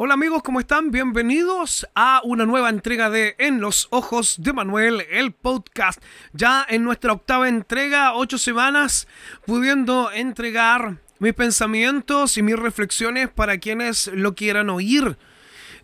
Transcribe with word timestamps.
Hola 0.00 0.14
amigos, 0.14 0.44
¿cómo 0.44 0.60
están? 0.60 0.92
Bienvenidos 0.92 1.84
a 1.96 2.20
una 2.22 2.46
nueva 2.46 2.70
entrega 2.70 3.10
de 3.10 3.34
En 3.36 3.60
los 3.60 3.88
Ojos 3.90 4.36
de 4.38 4.52
Manuel, 4.52 5.04
el 5.10 5.32
podcast. 5.32 6.00
Ya 6.32 6.64
en 6.68 6.84
nuestra 6.84 7.12
octava 7.12 7.48
entrega, 7.48 8.14
ocho 8.14 8.38
semanas, 8.38 9.08
pudiendo 9.44 10.12
entregar 10.12 10.98
mis 11.18 11.34
pensamientos 11.34 12.38
y 12.38 12.42
mis 12.42 12.56
reflexiones 12.56 13.28
para 13.28 13.58
quienes 13.58 14.06
lo 14.14 14.36
quieran 14.36 14.70
oír. 14.70 15.18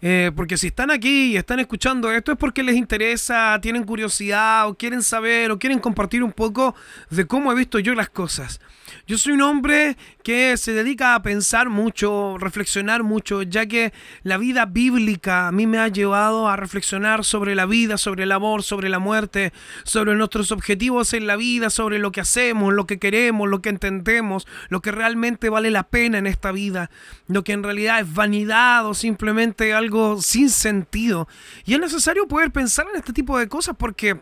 Eh, 0.00 0.30
porque 0.36 0.58
si 0.58 0.68
están 0.68 0.90
aquí 0.90 1.32
y 1.32 1.36
están 1.36 1.60
escuchando 1.60 2.12
esto 2.12 2.30
es 2.30 2.38
porque 2.38 2.62
les 2.62 2.76
interesa, 2.76 3.58
tienen 3.60 3.84
curiosidad 3.84 4.68
o 4.68 4.74
quieren 4.74 5.02
saber 5.02 5.50
o 5.50 5.58
quieren 5.58 5.78
compartir 5.78 6.22
un 6.22 6.32
poco 6.32 6.74
de 7.10 7.26
cómo 7.26 7.50
he 7.50 7.54
visto 7.54 7.78
yo 7.78 7.94
las 7.94 8.10
cosas. 8.10 8.60
Yo 9.06 9.18
soy 9.18 9.34
un 9.34 9.42
hombre 9.42 9.96
que 10.22 10.56
se 10.56 10.72
dedica 10.72 11.14
a 11.14 11.22
pensar 11.22 11.68
mucho, 11.68 12.36
reflexionar 12.38 13.02
mucho, 13.02 13.42
ya 13.42 13.66
que 13.66 13.92
la 14.22 14.38
vida 14.38 14.66
bíblica 14.66 15.48
a 15.48 15.52
mí 15.52 15.66
me 15.66 15.78
ha 15.78 15.88
llevado 15.88 16.48
a 16.48 16.56
reflexionar 16.56 17.24
sobre 17.24 17.54
la 17.54 17.66
vida, 17.66 17.98
sobre 17.98 18.24
el 18.24 18.32
amor, 18.32 18.62
sobre 18.62 18.88
la 18.88 18.98
muerte, 18.98 19.52
sobre 19.84 20.14
nuestros 20.14 20.52
objetivos 20.52 21.12
en 21.12 21.26
la 21.26 21.36
vida, 21.36 21.70
sobre 21.70 21.98
lo 21.98 22.12
que 22.12 22.20
hacemos, 22.20 22.72
lo 22.72 22.86
que 22.86 22.98
queremos, 22.98 23.48
lo 23.48 23.60
que 23.60 23.68
entendemos, 23.68 24.46
lo 24.68 24.80
que 24.80 24.92
realmente 24.92 25.50
vale 25.50 25.70
la 25.70 25.84
pena 25.84 26.18
en 26.18 26.26
esta 26.26 26.52
vida, 26.52 26.90
lo 27.28 27.44
que 27.44 27.52
en 27.52 27.62
realidad 27.62 28.00
es 28.00 28.12
vanidad 28.14 28.86
o 28.86 28.94
simplemente 28.94 29.74
algo 29.74 30.20
sin 30.22 30.50
sentido. 30.50 31.28
Y 31.64 31.74
es 31.74 31.80
necesario 31.80 32.26
poder 32.26 32.50
pensar 32.50 32.86
en 32.90 32.96
este 32.96 33.12
tipo 33.12 33.38
de 33.38 33.48
cosas 33.48 33.76
porque 33.78 34.20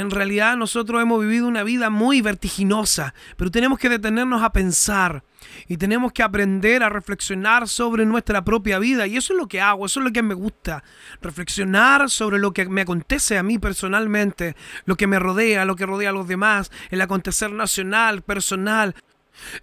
en 0.00 0.10
realidad 0.10 0.56
nosotros 0.56 1.00
hemos 1.00 1.20
vivido 1.20 1.46
una 1.46 1.62
vida 1.62 1.90
muy 1.90 2.20
vertiginosa, 2.20 3.14
pero 3.36 3.50
tenemos 3.50 3.78
que 3.78 3.88
detenernos 3.88 4.42
a 4.42 4.52
pensar 4.52 5.22
y 5.68 5.76
tenemos 5.76 6.12
que 6.12 6.22
aprender 6.22 6.82
a 6.82 6.88
reflexionar 6.88 7.68
sobre 7.68 8.04
nuestra 8.04 8.44
propia 8.44 8.78
vida. 8.78 9.06
Y 9.06 9.16
eso 9.16 9.32
es 9.32 9.38
lo 9.38 9.48
que 9.48 9.60
hago, 9.60 9.86
eso 9.86 10.00
es 10.00 10.06
lo 10.06 10.12
que 10.12 10.22
me 10.22 10.34
gusta. 10.34 10.82
Reflexionar 11.20 12.10
sobre 12.10 12.38
lo 12.38 12.52
que 12.52 12.68
me 12.68 12.82
acontece 12.82 13.38
a 13.38 13.42
mí 13.42 13.58
personalmente, 13.58 14.56
lo 14.84 14.96
que 14.96 15.06
me 15.06 15.18
rodea, 15.18 15.64
lo 15.64 15.76
que 15.76 15.86
rodea 15.86 16.10
a 16.10 16.12
los 16.12 16.28
demás, 16.28 16.70
el 16.90 17.00
acontecer 17.00 17.52
nacional, 17.52 18.22
personal, 18.22 18.94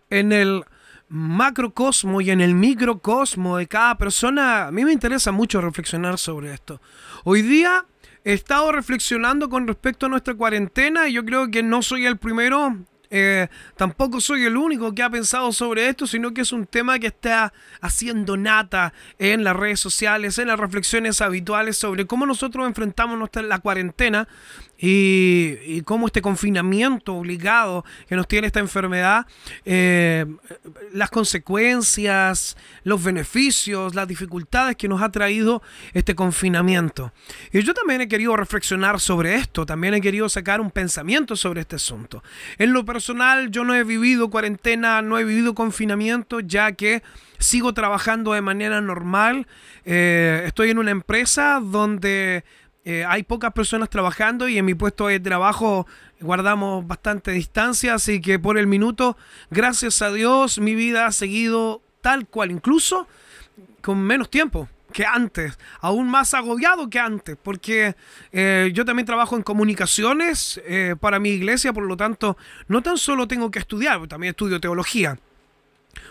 en 0.10 0.32
el 0.32 0.64
macrocosmo 1.10 2.22
y 2.22 2.32
en 2.32 2.42
el 2.42 2.56
microcosmo 2.56 3.58
de 3.58 3.68
cada 3.68 3.98
persona. 3.98 4.68
A 4.68 4.72
mí 4.72 4.84
me 4.84 4.94
interesa 4.94 5.32
mucho 5.32 5.62
reflexionar 5.62 6.18
sobre 6.18 6.54
esto. 6.54 6.82
Hoy 7.24 7.42
día 7.42 7.86
he 8.24 8.34
estado 8.34 8.72
reflexionando 8.72 9.50
con 9.50 9.68
respecto 9.68 10.06
a 10.06 10.10
nuestra 10.10 10.34
cuarentena 10.34 11.08
y 11.08 11.14
yo 11.14 11.26
creo 11.26 11.52
que 11.52 11.64
no 11.64 11.82
soy 11.82 12.06
el 12.06 12.18
primero, 12.18 12.78
eh, 13.10 13.48
tampoco 13.76 14.20
soy 14.20 14.46
el 14.46 14.58
único 14.58 14.96
que 14.96 15.04
ha 15.04 15.10
pensado 15.10 15.52
sobre 15.52 15.88
esto, 15.88 16.08
sino 16.08 16.34
que 16.34 16.42
es 16.42 16.52
un 16.52 16.66
tema 16.66 16.98
que 16.98 17.08
está 17.08 17.54
haciendo 17.80 18.38
nata 18.38 18.94
en 19.20 19.44
las 19.44 19.56
redes 19.56 19.80
sociales, 19.80 20.40
en 20.40 20.48
las 20.48 20.60
reflexiones 20.60 21.22
habituales 21.22 21.78
sobre 21.78 22.08
cómo 22.08 22.26
nosotros 22.26 22.66
enfrentamos 22.66 23.20
nuestra, 23.20 23.44
la 23.44 23.60
cuarentena 23.60 24.28
y, 24.86 25.82
cómo 25.84 26.08
este 26.08 26.22
confinamiento 26.22 27.16
obligado 27.16 27.86
que 28.10 28.18
nos 28.18 28.28
tiene 28.28 28.48
esta 28.48 28.60
enfermedad, 28.60 29.26
eh, 29.64 30.26
las 30.92 31.10
consecuencias, 31.10 32.58
los 32.84 33.02
beneficios, 33.02 33.96
las 33.96 34.10
dificultades 34.10 34.76
que 34.76 34.90
nos 34.90 35.02
ha 35.02 35.10
traído 35.10 35.62
este 35.94 36.16
confinamiento. 36.16 37.14
Y 37.54 37.62
yo 37.62 37.74
también 37.74 38.02
he 38.02 38.10
querido 38.10 38.36
reflexionar 38.36 39.00
sobre 39.00 39.36
esto, 39.36 39.66
también 39.66 39.94
he 39.94 40.02
querido 40.02 40.28
sacar 40.28 40.60
un 40.60 40.70
pensamiento 40.70 41.38
sobre 41.38 41.62
este 41.62 41.78
asunto. 41.78 42.22
En 42.58 42.74
lo 42.74 42.84
personal, 42.84 43.52
yo 43.52 43.64
no 43.64 43.76
he 43.76 43.86
vivido 43.86 44.30
cuarentena, 44.30 45.02
no 45.02 45.18
he 45.18 45.24
vivido 45.24 45.56
confinamiento, 45.56 46.42
ya 46.42 46.74
que 46.74 47.04
sigo 47.40 47.74
trabajando 47.74 48.34
de 48.34 48.42
manera 48.42 48.82
normal. 48.82 49.48
Eh, 49.86 50.44
estoy 50.46 50.72
en 50.72 50.78
una 50.78 50.92
empresa 50.92 51.62
donde 51.62 52.44
eh, 52.86 53.06
hay 53.08 53.24
pocas 53.24 53.54
personas 53.54 53.90
trabajando 53.90 54.50
y 54.50 54.58
en 54.58 54.66
mi 54.66 54.74
puesto 54.74 55.08
de 55.08 55.20
trabajo 55.20 55.88
guardamos 56.20 56.86
bastante 56.86 57.32
distancia, 57.32 57.94
así 57.94 58.20
que 58.20 58.40
por 58.40 58.58
el 58.58 58.68
minuto, 58.68 59.18
gracias 59.50 60.02
a 60.02 60.12
Dios, 60.12 60.60
mi 60.60 60.76
vida 60.76 61.06
ha 61.06 61.12
seguido 61.12 61.82
tal 62.02 62.28
cual, 62.28 62.52
incluso 62.52 63.08
con 63.82 64.00
menos 64.00 64.30
tiempo 64.30 64.68
que 64.92 65.06
antes, 65.06 65.58
aún 65.80 66.08
más 66.10 66.34
agobiado 66.34 66.90
que 66.90 67.00
antes, 67.00 67.38
porque 67.42 67.96
eh, 68.32 68.72
yo 68.74 68.86
también 68.86 69.06
trabajo 69.06 69.36
en 69.36 69.42
comunicaciones 69.42 70.62
eh, 70.66 70.96
para 71.00 71.20
mi 71.20 71.30
iglesia, 71.30 71.74
por 71.74 71.84
lo 71.84 71.98
tanto, 71.98 72.38
no 72.68 72.84
tan 72.84 72.98
solo 72.98 73.28
tengo 73.28 73.50
que 73.50 73.60
estudiar, 73.60 74.08
también 74.08 74.32
estudio 74.32 74.60
teología 74.60 75.18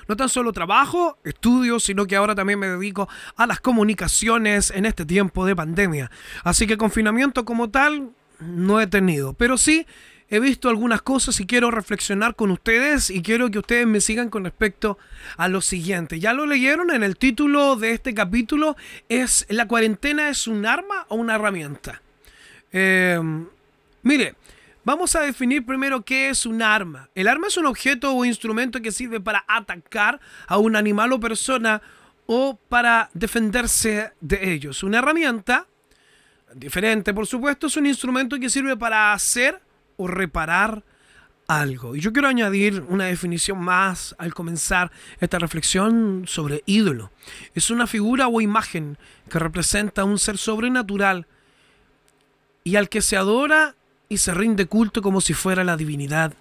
no 0.08 0.16
tan 0.16 0.28
solo 0.28 0.52
trabajo, 0.52 1.18
estudio, 1.24 1.80
sino 1.80 2.06
que 2.06 2.16
ahora 2.16 2.34
también 2.34 2.58
me 2.58 2.68
dedico 2.68 3.08
a 3.36 3.46
las 3.46 3.60
comunicaciones 3.60 4.70
en 4.70 4.86
este 4.86 5.04
tiempo 5.04 5.46
de 5.46 5.56
pandemia. 5.56 6.10
Así 6.44 6.66
que 6.66 6.76
confinamiento 6.76 7.44
como 7.44 7.70
tal 7.70 8.10
no 8.40 8.80
he 8.80 8.86
tenido, 8.86 9.34
pero 9.34 9.56
sí 9.56 9.86
he 10.32 10.40
visto 10.40 10.70
algunas 10.70 11.02
cosas 11.02 11.38
y 11.40 11.46
quiero 11.46 11.70
reflexionar 11.70 12.34
con 12.34 12.50
ustedes 12.50 13.10
y 13.10 13.20
quiero 13.20 13.50
que 13.50 13.58
ustedes 13.58 13.86
me 13.86 14.00
sigan 14.00 14.30
con 14.30 14.44
respecto 14.44 14.98
a 15.36 15.46
lo 15.46 15.60
siguiente. 15.60 16.20
Ya 16.20 16.32
lo 16.32 16.46
leyeron 16.46 16.90
en 16.90 17.02
el 17.02 17.18
título 17.18 17.76
de 17.76 17.92
este 17.92 18.14
capítulo, 18.14 18.74
es 19.10 19.44
¿la 19.50 19.68
cuarentena 19.68 20.30
es 20.30 20.46
un 20.46 20.64
arma 20.64 21.04
o 21.08 21.16
una 21.16 21.34
herramienta? 21.34 22.00
Eh, 22.72 23.20
mire, 24.02 24.34
Vamos 24.84 25.14
a 25.14 25.20
definir 25.20 25.64
primero 25.64 26.04
qué 26.04 26.28
es 26.28 26.44
un 26.44 26.60
arma. 26.60 27.08
El 27.14 27.28
arma 27.28 27.46
es 27.46 27.56
un 27.56 27.66
objeto 27.66 28.12
o 28.12 28.24
instrumento 28.24 28.82
que 28.82 28.90
sirve 28.90 29.20
para 29.20 29.44
atacar 29.46 30.18
a 30.48 30.58
un 30.58 30.74
animal 30.74 31.12
o 31.12 31.20
persona 31.20 31.80
o 32.26 32.58
para 32.68 33.08
defenderse 33.14 34.12
de 34.20 34.52
ellos. 34.52 34.82
Una 34.82 34.98
herramienta, 34.98 35.68
diferente 36.52 37.14
por 37.14 37.28
supuesto, 37.28 37.68
es 37.68 37.76
un 37.76 37.86
instrumento 37.86 38.40
que 38.40 38.50
sirve 38.50 38.76
para 38.76 39.12
hacer 39.12 39.62
o 39.96 40.08
reparar 40.08 40.82
algo. 41.46 41.94
Y 41.94 42.00
yo 42.00 42.12
quiero 42.12 42.26
añadir 42.26 42.84
una 42.88 43.04
definición 43.04 43.60
más 43.60 44.16
al 44.18 44.34
comenzar 44.34 44.90
esta 45.20 45.38
reflexión 45.38 46.24
sobre 46.26 46.64
ídolo. 46.66 47.12
Es 47.54 47.70
una 47.70 47.86
figura 47.86 48.26
o 48.26 48.40
imagen 48.40 48.98
que 49.30 49.38
representa 49.38 50.02
un 50.02 50.18
ser 50.18 50.38
sobrenatural 50.38 51.28
y 52.64 52.74
al 52.74 52.88
que 52.88 53.00
se 53.00 53.16
adora 53.16 53.76
y 54.12 54.18
se 54.18 54.34
rinde 54.34 54.66
culto 54.66 55.00
como 55.00 55.22
si 55.22 55.32
fuera 55.32 55.64
la 55.64 55.74
divinidad 55.74 56.34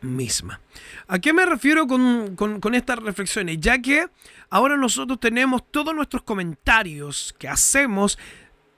misma. 0.00 0.60
¿A 1.08 1.18
qué 1.18 1.32
me 1.32 1.44
refiero 1.44 1.88
con, 1.88 2.74
estas 2.74 3.00
reflexiones? 3.00 3.58
Ya 3.58 3.82
que 3.82 4.06
ahora 4.48 4.76
nosotros 4.76 5.18
tenemos 5.18 5.62
todos 5.72 5.92
nuestros 5.92 6.22
comentarios 6.22 7.34
que 7.36 7.48
hacemos 7.48 8.16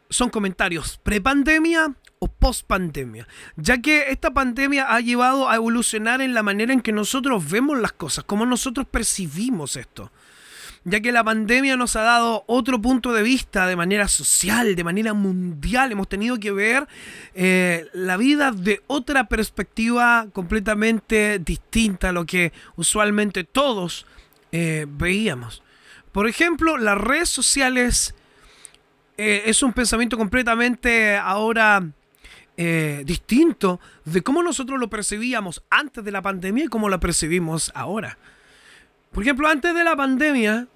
son 0.09 0.31
comentarios 0.31 0.99
pre-pandemia 1.03 1.93
o 2.21 2.29
post-pandemia, 2.29 3.29
ya 3.57 3.83
que 3.83 4.11
esta 4.11 4.33
pandemia 4.33 4.95
ha 4.95 5.01
llevado 5.01 5.51
a 5.51 5.57
evolucionar 5.57 6.23
en 6.23 6.33
la 6.33 6.43
manera 6.43 6.73
en 6.73 6.81
que 6.81 6.93
nosotros 6.93 7.51
vemos 7.51 7.79
las 7.79 7.93
cosas, 7.93 8.25
cómo 8.25 8.47
nosotros 8.47 8.87
percibimos 8.87 9.77
esto 9.77 10.11
ya 10.89 11.01
que 11.01 11.11
la 11.11 11.25
pandemia 11.25 11.77
nos 11.77 11.97
ha 11.97 12.03
dado 12.03 12.45
otro 12.47 12.81
punto 12.81 13.13
de 13.13 13.25
vista 13.25 13.67
de 13.67 13.75
manera 13.75 14.07
social, 14.07 14.77
de 14.77 14.85
manera 14.85 15.15
mundial. 15.15 15.91
Hemos 15.91 16.09
tenido 16.09 16.39
que 16.39 16.53
ver 16.53 16.87
eh, 17.35 17.89
la 17.93 18.17
vida 18.17 18.53
de 18.53 18.81
otra 18.87 19.25
perspectiva 19.29 20.29
completamente 20.33 21.41
distinta 21.41 22.11
a 22.11 22.13
lo 22.13 22.25
que 22.25 22.53
usualmente 22.77 23.43
todos 23.43 24.07
eh, 24.53 24.87
veíamos. 24.89 25.61
Por 26.13 26.29
ejemplo, 26.29 26.77
las 26.77 26.97
redes 26.97 27.31
sociales 27.31 28.15
eh, 29.19 29.43
es 29.47 29.65
un 29.65 29.73
pensamiento 29.73 30.17
completamente 30.17 31.17
ahora 31.17 31.85
distinto 33.05 33.81
de 34.07 34.23
cómo 34.23 34.43
nosotros 34.43 34.81
lo 34.81 34.89
percibíamos 34.89 35.63
antes 35.69 36.03
de 36.03 36.11
la 36.11 36.23
pandemia 36.23 36.65
y 36.65 36.69
cómo 36.69 36.89
lo 36.89 36.99
percibimos 36.99 37.71
ahora. 37.75 38.17
Por 39.17 39.23
ejemplo, 39.23 39.49
antes 39.49 39.75
de 39.75 39.83
la 39.83 39.97
pandemia, 39.97 40.67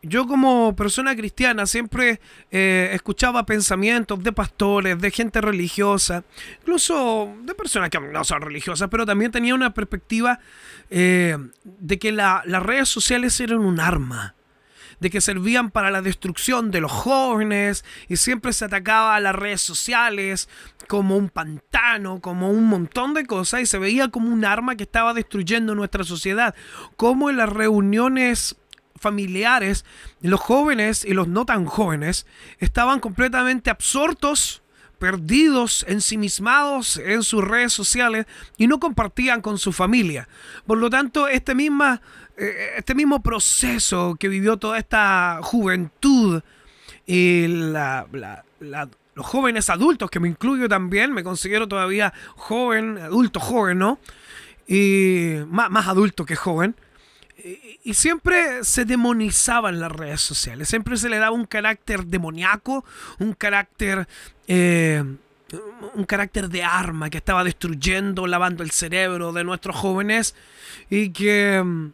yo 0.00 0.28
como 0.28 0.76
persona 0.76 1.16
cristiana 1.16 1.66
siempre 1.66 2.20
eh, 2.52 2.90
escuchaba 2.92 3.44
pensamientos 3.44 4.22
de 4.22 4.30
pastores, 4.30 5.00
de 5.00 5.10
gente 5.10 5.40
religiosa, 5.40 6.22
incluso 6.60 7.34
de 7.42 7.56
personas 7.56 7.90
que 7.90 7.98
no 7.98 8.22
son 8.22 8.40
religiosas, 8.40 8.88
pero 8.88 9.04
también 9.04 9.32
tenía 9.32 9.52
una 9.52 9.74
perspectiva 9.74 10.38
eh, 10.90 11.36
de 11.64 11.98
que 11.98 12.12
las 12.12 12.62
redes 12.62 12.88
sociales 12.88 13.40
eran 13.40 13.58
un 13.58 13.80
arma 13.80 14.36
de 15.00 15.10
que 15.10 15.20
servían 15.20 15.70
para 15.70 15.90
la 15.90 16.02
destrucción 16.02 16.70
de 16.70 16.80
los 16.80 16.92
jóvenes 16.92 17.84
y 18.08 18.16
siempre 18.16 18.52
se 18.52 18.64
atacaba 18.64 19.16
a 19.16 19.20
las 19.20 19.34
redes 19.34 19.60
sociales 19.60 20.48
como 20.86 21.16
un 21.16 21.28
pantano, 21.28 22.20
como 22.20 22.50
un 22.50 22.64
montón 22.68 23.14
de 23.14 23.26
cosas 23.26 23.62
y 23.62 23.66
se 23.66 23.78
veía 23.78 24.08
como 24.08 24.30
un 24.30 24.44
arma 24.44 24.76
que 24.76 24.84
estaba 24.84 25.14
destruyendo 25.14 25.74
nuestra 25.74 26.04
sociedad. 26.04 26.54
Como 26.96 27.30
en 27.30 27.36
las 27.36 27.48
reuniones 27.48 28.56
familiares, 28.96 29.84
los 30.20 30.40
jóvenes 30.40 31.04
y 31.04 31.12
los 31.12 31.28
no 31.28 31.44
tan 31.44 31.66
jóvenes 31.66 32.26
estaban 32.58 33.00
completamente 33.00 33.70
absortos 33.70 34.62
perdidos, 34.98 35.84
ensimismados 35.88 36.96
en 36.96 37.22
sus 37.22 37.44
redes 37.44 37.72
sociales 37.72 38.26
y 38.56 38.66
no 38.66 38.80
compartían 38.80 39.42
con 39.42 39.58
su 39.58 39.72
familia. 39.72 40.28
Por 40.66 40.78
lo 40.78 40.88
tanto, 40.88 41.28
este 41.28 41.54
misma 41.54 42.00
eh, 42.38 42.74
este 42.76 42.94
mismo 42.94 43.22
proceso 43.22 44.16
que 44.18 44.28
vivió 44.28 44.58
toda 44.58 44.78
esta 44.78 45.40
juventud 45.42 46.42
y 47.06 47.46
los 47.48 49.26
jóvenes 49.26 49.70
adultos, 49.70 50.10
que 50.10 50.20
me 50.20 50.28
incluyo 50.28 50.68
también, 50.68 51.12
me 51.12 51.22
considero 51.22 51.68
todavía 51.68 52.12
joven, 52.34 52.98
adulto 52.98 53.40
joven, 53.40 53.78
¿no? 53.78 53.98
Y 54.66 55.36
más, 55.48 55.70
más 55.70 55.86
adulto 55.86 56.26
que 56.26 56.36
joven. 56.36 56.74
Y, 57.84 57.94
siempre 57.94 58.64
se 58.64 58.84
demonizaban 58.84 59.78
las 59.78 59.92
redes 59.92 60.20
sociales, 60.20 60.68
siempre 60.68 60.96
se 60.96 61.08
le 61.08 61.18
daba 61.18 61.36
un 61.36 61.46
carácter 61.46 62.04
demoníaco, 62.06 62.84
un 63.18 63.32
carácter... 63.32 64.08
Eh, 64.48 65.04
un 65.94 66.04
carácter 66.04 66.48
de 66.48 66.64
arma 66.64 67.08
que 67.08 67.18
estaba 67.18 67.44
destruyendo, 67.44 68.26
lavando 68.26 68.64
el 68.64 68.72
cerebro 68.72 69.32
de 69.32 69.44
nuestros 69.44 69.76
jóvenes 69.76 70.34
y 70.90 71.10
que 71.10 71.92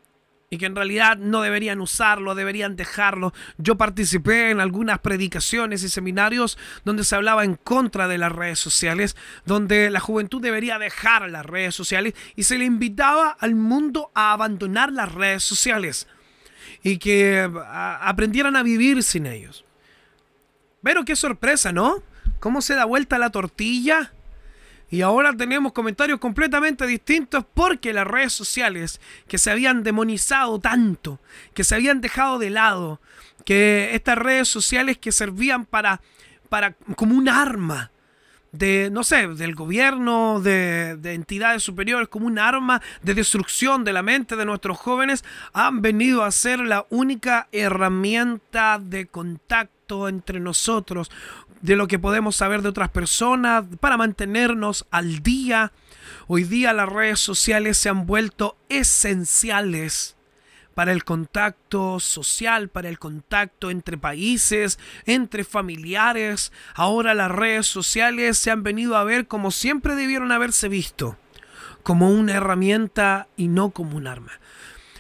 y 0.52 0.58
que 0.58 0.66
en 0.66 0.76
realidad 0.76 1.16
no 1.16 1.40
deberían 1.40 1.80
usarlo, 1.80 2.34
deberían 2.34 2.76
dejarlo. 2.76 3.32
Yo 3.56 3.78
participé 3.78 4.50
en 4.50 4.60
algunas 4.60 4.98
predicaciones 4.98 5.82
y 5.82 5.88
seminarios 5.88 6.58
donde 6.84 7.04
se 7.04 7.14
hablaba 7.14 7.44
en 7.44 7.54
contra 7.54 8.06
de 8.06 8.18
las 8.18 8.32
redes 8.32 8.58
sociales, 8.58 9.16
donde 9.46 9.88
la 9.88 9.98
juventud 9.98 10.42
debería 10.42 10.78
dejar 10.78 11.30
las 11.30 11.46
redes 11.46 11.74
sociales 11.74 12.12
y 12.36 12.42
se 12.42 12.58
le 12.58 12.66
invitaba 12.66 13.30
al 13.30 13.54
mundo 13.54 14.10
a 14.14 14.34
abandonar 14.34 14.92
las 14.92 15.10
redes 15.14 15.42
sociales 15.42 16.06
y 16.82 16.98
que 16.98 17.50
aprendieran 18.02 18.54
a 18.54 18.62
vivir 18.62 19.02
sin 19.02 19.24
ellos. 19.24 19.64
Pero 20.82 21.06
qué 21.06 21.16
sorpresa, 21.16 21.72
¿no? 21.72 22.02
¿Cómo 22.40 22.60
se 22.60 22.74
da 22.74 22.84
vuelta 22.84 23.18
la 23.18 23.30
tortilla? 23.30 24.12
Y 24.92 25.00
ahora 25.00 25.34
tenemos 25.34 25.72
comentarios 25.72 26.20
completamente 26.20 26.86
distintos 26.86 27.46
porque 27.54 27.94
las 27.94 28.06
redes 28.06 28.34
sociales 28.34 29.00
que 29.26 29.38
se 29.38 29.50
habían 29.50 29.82
demonizado 29.82 30.60
tanto, 30.60 31.18
que 31.54 31.64
se 31.64 31.74
habían 31.74 32.02
dejado 32.02 32.38
de 32.38 32.50
lado, 32.50 33.00
que 33.46 33.94
estas 33.94 34.18
redes 34.18 34.48
sociales 34.48 34.98
que 34.98 35.10
servían 35.10 35.64
para, 35.64 36.02
para 36.50 36.72
como 36.94 37.16
un 37.16 37.30
arma 37.30 37.90
de, 38.52 38.90
no 38.92 39.02
sé, 39.02 39.26
del 39.28 39.54
gobierno, 39.54 40.40
de, 40.40 40.96
de, 40.98 41.14
entidades 41.14 41.62
superiores, 41.62 42.08
como 42.08 42.26
un 42.26 42.38
arma 42.38 42.82
de 43.02 43.14
destrucción 43.14 43.82
de 43.82 43.94
la 43.94 44.02
mente 44.02 44.36
de 44.36 44.44
nuestros 44.44 44.78
jóvenes, 44.78 45.24
han 45.54 45.80
venido 45.80 46.22
a 46.22 46.30
ser 46.30 46.60
la 46.60 46.86
única 46.90 47.48
herramienta 47.50 48.78
de 48.78 49.06
contacto 49.06 50.08
entre 50.08 50.38
nosotros, 50.38 51.10
de 51.62 51.76
lo 51.76 51.86
que 51.86 51.98
podemos 51.98 52.36
saber 52.36 52.62
de 52.62 52.68
otras 52.68 52.90
personas, 52.90 53.64
para 53.80 53.96
mantenernos 53.96 54.86
al 54.90 55.22
día. 55.22 55.72
Hoy 56.26 56.44
día 56.44 56.72
las 56.72 56.88
redes 56.88 57.20
sociales 57.20 57.78
se 57.78 57.88
han 57.88 58.06
vuelto 58.06 58.56
esenciales 58.68 60.16
para 60.74 60.92
el 60.92 61.04
contacto 61.04 62.00
social, 62.00 62.68
para 62.68 62.88
el 62.88 62.98
contacto 62.98 63.70
entre 63.70 63.98
países, 63.98 64.78
entre 65.06 65.44
familiares. 65.44 66.52
Ahora 66.74 67.14
las 67.14 67.30
redes 67.30 67.66
sociales 67.66 68.38
se 68.38 68.50
han 68.50 68.62
venido 68.62 68.96
a 68.96 69.04
ver 69.04 69.26
como 69.26 69.50
siempre 69.50 69.94
debieron 69.94 70.32
haberse 70.32 70.68
visto, 70.68 71.16
como 71.82 72.10
una 72.10 72.34
herramienta 72.34 73.28
y 73.36 73.48
no 73.48 73.70
como 73.70 73.96
un 73.96 74.06
arma. 74.06 74.32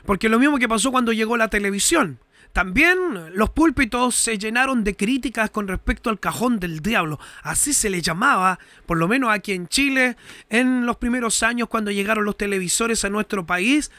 Porque 0.04 0.28
lo 0.28 0.38
mismo 0.38 0.58
que 0.58 0.68
pasó 0.68 0.90
cuando 0.90 1.12
llegó 1.12 1.36
la 1.36 1.48
televisión. 1.48 2.18
También 2.52 2.98
los 3.34 3.50
púlpitos 3.50 4.14
se 4.14 4.38
llenaron 4.38 4.84
de 4.84 4.94
críticas 4.94 5.50
con 5.50 5.68
respecto 5.68 6.10
al 6.10 6.20
cajón 6.20 6.60
del 6.60 6.80
diablo. 6.80 7.18
Así 7.42 7.72
se 7.72 7.88
le 7.88 8.02
llamaba, 8.02 8.58
por 8.86 8.98
lo 8.98 9.08
menos 9.08 9.30
aquí 9.30 9.52
en 9.52 9.68
Chile, 9.68 10.16
en 10.50 10.84
los 10.84 10.96
primeros 10.96 11.42
años 11.42 11.68
cuando 11.68 11.90
llegaron 11.90 12.24
los 12.24 12.36
televisores 12.36 13.04
a 13.04 13.10
nuestro 13.10 13.46
país 13.46 13.90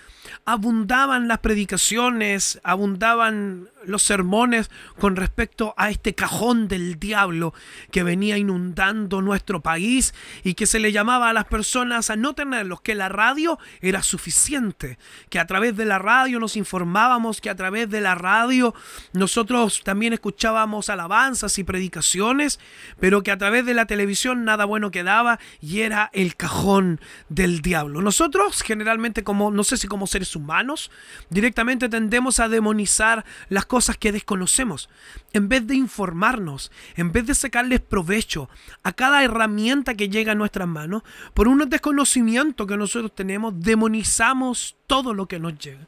abundaban 0.46 1.28
las 1.28 1.40
predicaciones, 1.40 2.60
abundaban 2.64 3.70
los 3.85 4.03
sermones 4.03 4.69
con 5.00 5.15
respecto 5.15 5.74
a 5.77 5.89
este 5.89 6.15
cajón 6.15 6.68
del 6.68 7.00
diablo 7.00 7.53
que 7.91 8.03
venía 8.03 8.38
inundando 8.38 9.21
nuestro 9.21 9.62
país 9.62 10.13
y 10.44 10.53
que 10.53 10.65
se 10.65 10.80
le 10.80 10.91
llamaba 10.91 11.30
a 11.30 11.33
las 11.33 11.45
personas 11.45 12.09
a 12.09 12.15
no 12.15 12.33
tenerlos, 12.33 12.81
que 12.81 12.95
la 12.95 13.09
radio 13.09 13.59
era 13.81 14.03
suficiente, 14.03 14.97
que 15.30 15.39
a 15.39 15.47
través 15.47 15.75
de 15.75 15.85
la 15.85 16.00
radio 16.00 16.39
nos 16.39 16.56
informábamos, 16.56 17.41
que 17.41 17.50
a 17.50 17.56
través 17.56 17.89
de 17.89 18.01
la 18.01 18.15
radio 18.15 18.74
nosotros 19.13 19.81
también 19.83 20.13
escuchábamos 20.13 20.89
alabanzas 20.89 21.57
y 21.59 21.63
predicaciones, 21.63 22.59
pero 23.00 23.24
que 23.24 23.31
a 23.31 23.38
través 23.38 23.65
de 23.65 23.74
la 23.74 23.85
televisión 23.85 24.45
nada 24.45 24.65
bueno 24.65 24.91
quedaba 24.91 25.39
y 25.62 25.81
era 25.81 26.09
el 26.13 26.35
cajón 26.35 27.00
del 27.30 27.62
diablo. 27.62 28.01
Nosotros 28.01 28.62
generalmente 28.62 29.24
como, 29.24 29.51
no 29.51 29.63
sé 29.63 29.77
si 29.77 29.88
como 29.88 30.07
seres 30.07 30.35
humanos, 30.35 30.91
directamente 31.30 31.89
tendemos 31.89 32.39
a 32.39 32.50
demonizar 32.50 33.25
las 33.50 33.65
cosas 33.74 33.98
que 33.98 34.12
desconocemos. 34.12 34.88
En 35.34 35.50
vez 35.50 35.66
de 35.66 35.74
informarnos, 35.74 36.72
en 36.96 37.12
vez 37.12 37.25
de 37.25 37.34
sacarles 37.34 37.80
provecho 37.80 38.48
a 38.84 38.94
cada 38.94 39.24
herramienta 39.24 39.96
que 39.96 40.10
llega 40.10 40.34
a 40.34 40.36
nuestras 40.36 40.68
manos, 40.68 41.02
por 41.34 41.48
un 41.48 41.68
desconocimiento 41.68 42.68
que 42.68 42.78
nosotros 42.78 43.16
tenemos, 43.16 43.60
demonizamos 43.60 44.75
todo 44.86 45.16
lo 45.16 45.25
que 45.25 45.40
nos 45.40 45.58
llega. 45.58 45.88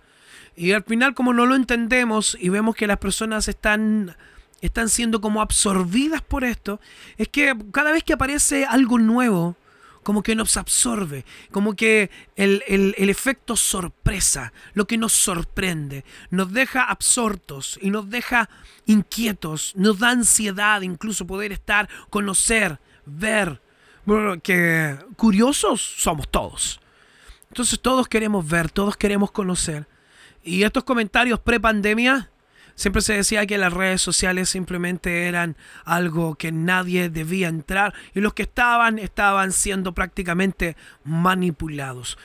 Y 0.55 0.71
al 0.71 0.83
final, 0.83 1.13
como 1.13 1.31
no 1.31 1.45
lo 1.45 1.53
entendemos 1.53 2.35
y 2.41 2.49
vemos 2.49 2.75
que 2.75 2.87
las 2.87 2.97
personas 2.97 3.47
están 3.47 4.15
están 4.61 4.89
siendo 4.89 5.21
como 5.21 5.39
absorbidas 5.39 6.23
por 6.23 6.43
esto, 6.43 6.79
es 7.17 7.27
que 7.27 7.55
cada 7.71 7.91
vez 7.91 8.03
que 8.03 8.13
aparece 8.13 8.65
algo 8.65 8.97
nuevo, 8.97 9.57
como 10.05 10.21
que 10.21 10.35
nos 10.35 10.55
absorbe, 10.55 11.25
como 11.51 11.75
que 11.75 12.11
el, 12.35 12.93
efecto 12.95 13.55
sorpresa, 13.55 14.53
lo 14.75 14.85
que 14.85 14.99
nos 14.99 15.13
sorprende, 15.13 16.05
nos 16.29 16.53
deja 16.53 16.83
absortos 16.83 17.79
y 17.81 17.89
nos 17.89 18.07
deja 18.07 18.47
inquietos, 18.85 19.73
nos 19.75 19.97
da 19.97 20.11
ansiedad 20.11 20.83
incluso 20.83 21.25
poder 21.25 21.51
estar, 21.51 21.89
conocer, 22.11 22.77
ver, 23.07 23.59
que 24.43 24.95
curiosos 25.15 25.81
somos 25.97 26.29
todos. 26.29 26.79
Entonces 27.47 27.79
todos 27.79 28.07
queremos 28.07 28.47
ver, 28.47 28.69
todos 28.69 28.95
queremos 28.95 29.31
conocer. 29.31 29.87
Y 30.43 30.61
estos 30.61 30.83
comentarios 30.83 31.39
pre-pandemia 31.39 32.29
Siempre 32.75 33.01
se 33.01 33.13
decía 33.13 33.45
que 33.45 33.57
las 33.57 33.71
redes 33.71 34.01
sociales 34.01 34.49
simplemente 34.49 35.27
eran 35.27 35.55
algo 35.85 36.35
que 36.35 36.51
nadie 36.51 37.09
debía 37.09 37.47
entrar 37.47 37.93
y 38.13 38.19
los 38.19 38.33
que 38.33 38.43
estaban 38.43 38.99
estaban 38.99 39.53
siendo 39.53 39.93
prácticamente 39.93 40.75
manipulados. 41.05 42.17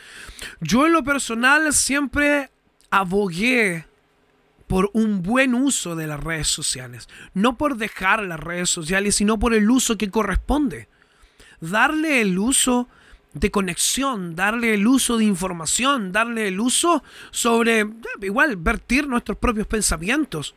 Yo 0.61 0.87
en 0.87 0.93
lo 0.93 1.05
personal 1.05 1.73
siempre 1.73 2.51
abogué 2.91 3.87
por 4.67 4.91
un 4.93 5.23
buen 5.23 5.55
uso 5.55 5.97
de 5.97 6.07
las 6.07 6.23
redes 6.23 6.49
sociales, 6.49 7.09
no 7.33 7.57
por 7.57 7.77
dejar 7.77 8.23
las 8.23 8.39
redes 8.39 8.71
sociales, 8.71 9.17
sino 9.17 9.39
por 9.39 9.55
el 9.55 9.71
uso 9.71 9.97
que 9.99 10.11
corresponde. 10.11 10.89
Darle 11.61 12.21
el 12.21 12.39
uso 12.39 12.89
de 13.33 13.51
conexión, 13.51 14.35
darle 14.35 14.75
el 14.75 14.87
uso 14.87 15.19
de 15.19 15.25
información, 15.25 16.13
darle 16.13 16.49
el 16.49 16.61
uso 16.61 17.03
sobre, 17.31 17.87
igual, 18.23 18.57
vertir 18.57 19.07
nuestros 19.07 19.39
propios 19.39 19.67
pensamientos. 19.67 20.55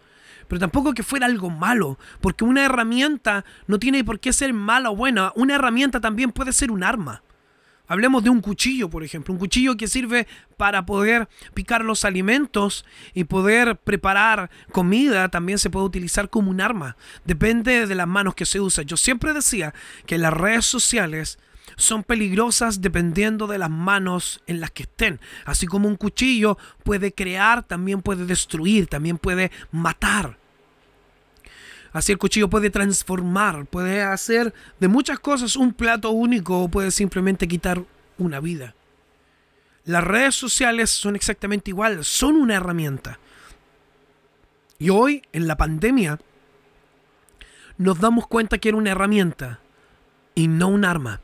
Pero 0.47 0.59
tampoco 0.59 0.93
que 0.93 1.03
fuera 1.03 1.25
algo 1.25 1.49
malo, 1.49 1.97
porque 2.19 2.43
una 2.43 2.65
herramienta 2.65 3.45
no 3.67 3.79
tiene 3.79 4.03
por 4.03 4.19
qué 4.19 4.33
ser 4.33 4.53
mala 4.53 4.91
o 4.91 4.95
buena, 4.95 5.31
una 5.35 5.55
herramienta 5.55 6.01
también 6.01 6.31
puede 6.31 6.53
ser 6.53 6.71
un 6.71 6.83
arma. 6.83 7.21
Hablemos 7.85 8.23
de 8.23 8.29
un 8.29 8.41
cuchillo, 8.41 8.89
por 8.89 9.03
ejemplo, 9.03 9.33
un 9.33 9.39
cuchillo 9.39 9.75
que 9.75 9.87
sirve 9.87 10.25
para 10.57 10.85
poder 10.85 11.27
picar 11.53 11.83
los 11.83 12.05
alimentos 12.05 12.85
y 13.13 13.25
poder 13.25 13.77
preparar 13.77 14.49
comida, 14.71 15.29
también 15.29 15.59
se 15.59 15.69
puede 15.69 15.85
utilizar 15.85 16.29
como 16.29 16.49
un 16.49 16.61
arma. 16.61 16.95
Depende 17.25 17.85
de 17.85 17.95
las 17.95 18.07
manos 18.07 18.35
que 18.35 18.45
se 18.45 18.61
usa. 18.61 18.83
Yo 18.83 18.95
siempre 18.95 19.33
decía 19.33 19.73
que 20.05 20.17
las 20.17 20.33
redes 20.33 20.65
sociales 20.65 21.39
son 21.75 22.03
peligrosas 22.03 22.81
dependiendo 22.81 23.47
de 23.47 23.57
las 23.57 23.69
manos 23.69 24.41
en 24.47 24.59
las 24.59 24.71
que 24.71 24.83
estén. 24.83 25.19
Así 25.45 25.67
como 25.67 25.87
un 25.87 25.95
cuchillo 25.95 26.57
puede 26.83 27.11
crear, 27.11 27.63
también 27.63 28.01
puede 28.01 28.25
destruir, 28.25 28.87
también 28.87 29.17
puede 29.17 29.51
matar. 29.71 30.37
Así 31.91 32.11
el 32.11 32.17
cuchillo 32.17 32.49
puede 32.49 32.71
transformar, 32.71 33.67
puede 33.67 34.01
hacer 34.01 34.53
de 34.79 34.87
muchas 34.87 35.19
cosas 35.19 35.55
un 35.55 35.73
plato 35.73 36.09
único 36.09 36.63
o 36.63 36.67
puede 36.67 36.89
simplemente 36.89 37.47
quitar 37.47 37.83
una 38.17 38.39
vida. 38.39 38.73
Las 39.85 40.03
redes 40.03 40.33
sociales 40.33 40.89
son 40.89 41.15
exactamente 41.15 41.69
igual, 41.69 42.03
son 42.03 42.35
una 42.35 42.55
herramienta. 42.55 43.19
Y 44.79 44.89
hoy, 44.89 45.21
en 45.33 45.47
la 45.47 45.55
pandemia, 45.55 46.19
nos 47.77 47.99
damos 47.99 48.27
cuenta 48.27 48.57
que 48.57 48.69
era 48.69 48.77
una 48.77 48.91
herramienta 48.91 49.59
y 50.35 50.47
no 50.47 50.69
un 50.69 50.85
arma. 50.85 51.21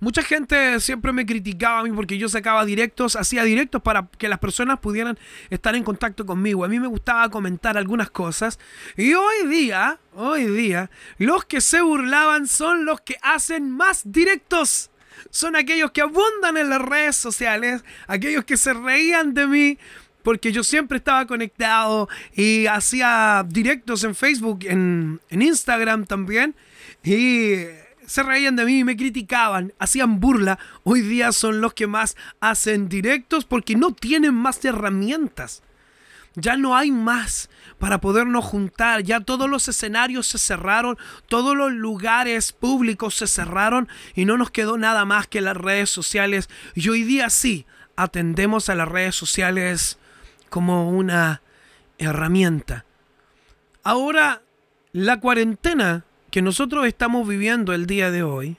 Mucha 0.00 0.22
gente 0.22 0.80
siempre 0.80 1.12
me 1.12 1.26
criticaba 1.26 1.80
a 1.80 1.82
mí 1.82 1.90
porque 1.92 2.16
yo 2.16 2.28
sacaba 2.28 2.64
directos, 2.64 3.16
hacía 3.16 3.44
directos 3.44 3.82
para 3.82 4.08
que 4.18 4.28
las 4.28 4.38
personas 4.38 4.80
pudieran 4.80 5.18
estar 5.50 5.74
en 5.74 5.84
contacto 5.84 6.24
conmigo. 6.24 6.64
A 6.64 6.68
mí 6.68 6.80
me 6.80 6.86
gustaba 6.86 7.28
comentar 7.28 7.76
algunas 7.76 8.10
cosas. 8.10 8.58
Y 8.96 9.12
hoy 9.12 9.46
día, 9.48 9.98
hoy 10.14 10.46
día, 10.46 10.90
los 11.18 11.44
que 11.44 11.60
se 11.60 11.82
burlaban 11.82 12.46
son 12.46 12.86
los 12.86 13.02
que 13.02 13.16
hacen 13.20 13.70
más 13.70 14.00
directos. 14.04 14.90
Son 15.28 15.54
aquellos 15.54 15.90
que 15.90 16.00
abundan 16.00 16.56
en 16.56 16.70
las 16.70 16.80
redes 16.80 17.16
sociales, 17.16 17.84
aquellos 18.06 18.44
que 18.44 18.56
se 18.56 18.72
reían 18.72 19.34
de 19.34 19.46
mí 19.46 19.78
porque 20.22 20.52
yo 20.52 20.62
siempre 20.62 20.98
estaba 20.98 21.26
conectado 21.26 22.08
y 22.34 22.66
hacía 22.66 23.44
directos 23.48 24.04
en 24.04 24.14
Facebook, 24.14 24.60
en, 24.62 25.20
en 25.30 25.42
Instagram 25.42 26.06
también. 26.06 26.54
Y 27.02 27.64
se 28.10 28.24
reían 28.24 28.56
de 28.56 28.64
mí 28.64 28.82
me 28.82 28.96
criticaban, 28.96 29.72
hacían 29.78 30.18
burla, 30.18 30.58
hoy 30.82 31.00
día 31.00 31.30
son 31.30 31.60
los 31.60 31.74
que 31.74 31.86
más 31.86 32.16
hacen 32.40 32.88
directos 32.88 33.44
porque 33.44 33.76
no 33.76 33.92
tienen 33.92 34.34
más 34.34 34.64
herramientas. 34.64 35.62
Ya 36.34 36.56
no 36.56 36.76
hay 36.76 36.90
más 36.90 37.50
para 37.78 38.00
podernos 38.00 38.44
juntar, 38.44 39.04
ya 39.04 39.20
todos 39.20 39.48
los 39.48 39.68
escenarios 39.68 40.26
se 40.26 40.38
cerraron, 40.38 40.98
todos 41.28 41.56
los 41.56 41.70
lugares 41.70 42.50
públicos 42.50 43.14
se 43.14 43.28
cerraron 43.28 43.88
y 44.16 44.24
no 44.24 44.36
nos 44.36 44.50
quedó 44.50 44.76
nada 44.76 45.04
más 45.04 45.28
que 45.28 45.40
las 45.40 45.56
redes 45.56 45.88
sociales. 45.88 46.50
Y 46.74 46.88
hoy 46.88 47.04
día 47.04 47.30
sí, 47.30 47.64
atendemos 47.94 48.68
a 48.68 48.74
las 48.74 48.88
redes 48.88 49.14
sociales 49.14 50.00
como 50.48 50.90
una 50.90 51.42
herramienta. 51.96 52.84
Ahora, 53.84 54.42
la 54.90 55.20
cuarentena 55.20 56.06
que 56.30 56.42
nosotros 56.42 56.86
estamos 56.86 57.26
viviendo 57.26 57.72
el 57.72 57.86
día 57.86 58.10
de 58.10 58.22
hoy, 58.22 58.56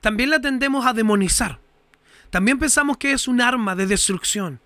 también 0.00 0.30
la 0.30 0.40
tendemos 0.40 0.86
a 0.86 0.92
demonizar. 0.92 1.58
También 2.30 2.58
pensamos 2.58 2.96
que 2.96 3.12
es 3.12 3.28
un 3.28 3.40
arma 3.40 3.74
de 3.74 3.86
destrucción, 3.86 4.60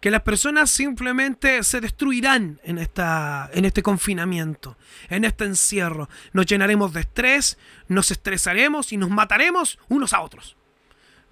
que 0.00 0.10
las 0.10 0.22
personas 0.22 0.70
simplemente 0.70 1.62
se 1.62 1.80
destruirán 1.80 2.60
en, 2.64 2.78
esta, 2.78 3.50
en 3.52 3.64
este 3.64 3.82
confinamiento, 3.82 4.76
en 5.08 5.24
este 5.24 5.44
encierro. 5.44 6.08
Nos 6.32 6.46
llenaremos 6.46 6.92
de 6.92 7.00
estrés, 7.00 7.58
nos 7.88 8.10
estresaremos 8.10 8.92
y 8.92 8.96
nos 8.96 9.10
mataremos 9.10 9.78
unos 9.88 10.12
a 10.12 10.20
otros. 10.20 10.56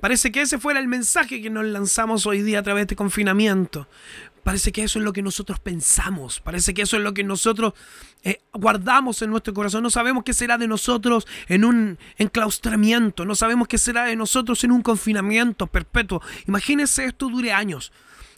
Parece 0.01 0.31
que 0.31 0.43
ese 0.43 0.59
fuera 0.59 0.79
el 0.79 0.87
mensaje 0.87 1.43
que 1.43 1.51
nos 1.51 1.65
lanzamos 1.65 2.27
hoy 2.27 2.43
día 2.43 2.61
a 2.61 2.63
través 2.63 2.83
de 2.83 2.85
este 2.85 2.97
confinamiento. 2.97 3.89
Parece 4.49 4.73
que 4.73 4.83
eso 4.83 4.99
es 4.99 5.05
lo 5.05 5.13
que 5.13 5.21
nosotros 5.21 5.61
pensamos, 5.61 6.41
parece 6.41 6.73
que 6.73 6.81
eso 6.81 6.97
es 6.97 7.03
lo 7.03 7.13
que 7.13 7.23
nosotros 7.23 7.75
eh, 8.23 8.41
guardamos 8.55 9.21
en 9.21 9.29
nuestro 9.29 9.53
corazón. 9.53 9.83
No 9.83 9.91
sabemos 9.91 10.25
qué 10.25 10.33
será 10.33 10.57
de 10.57 10.67
nosotros 10.67 11.27
en 11.49 11.67
un 11.67 11.99
enclaustramiento, 12.17 13.27
no 13.27 13.35
sabemos 13.35 13.69
qué 13.69 13.77
será 13.77 14.07
de 14.07 14.17
nosotros 14.17 14.65
en 14.65 14.73
un 14.73 14.81
confinamiento 14.81 15.67
perpetuo. 15.67 16.23
Imagínense 16.47 17.05
esto 17.05 17.29
dure 17.29 17.53
años. 17.53 17.93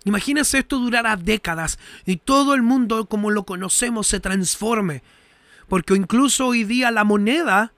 Imagínense 0.05 0.59
esto 0.59 0.81
durará 0.81 1.15
décadas 1.15 1.79
y 2.05 2.17
todo 2.17 2.55
el 2.55 2.63
mundo 2.63 3.07
como 3.07 3.31
lo 3.31 3.45
conocemos 3.45 4.09
se 4.09 4.19
transforme. 4.19 5.05
Porque 5.69 5.95
incluso 5.95 6.49
hoy 6.49 6.65
día 6.65 6.91
la 6.91 7.05
moneda 7.05 7.73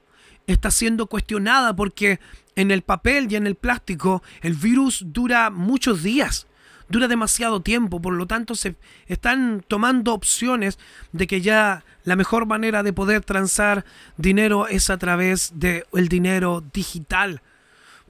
está 0.46 0.70
siendo 0.70 1.06
cuestionada 1.06 1.76
porque 1.76 2.18
en 2.56 2.70
el 2.70 2.80
papel 2.80 3.30
y 3.30 3.36
en 3.36 3.46
el 3.46 3.56
plástico 3.56 4.22
el 4.40 4.54
virus 4.54 5.02
dura 5.04 5.50
muchos 5.50 6.02
días 6.02 6.46
dura 6.92 7.08
demasiado 7.08 7.60
tiempo, 7.60 8.00
por 8.00 8.12
lo 8.12 8.26
tanto 8.26 8.54
se 8.54 8.76
están 9.06 9.64
tomando 9.66 10.14
opciones 10.14 10.78
de 11.10 11.26
que 11.26 11.40
ya 11.40 11.84
la 12.04 12.16
mejor 12.16 12.46
manera 12.46 12.82
de 12.82 12.92
poder 12.92 13.24
transar 13.24 13.84
dinero 14.16 14.68
es 14.68 14.90
a 14.90 14.98
través 14.98 15.52
del 15.54 15.84
el 15.94 16.08
dinero 16.08 16.62
digital. 16.72 17.42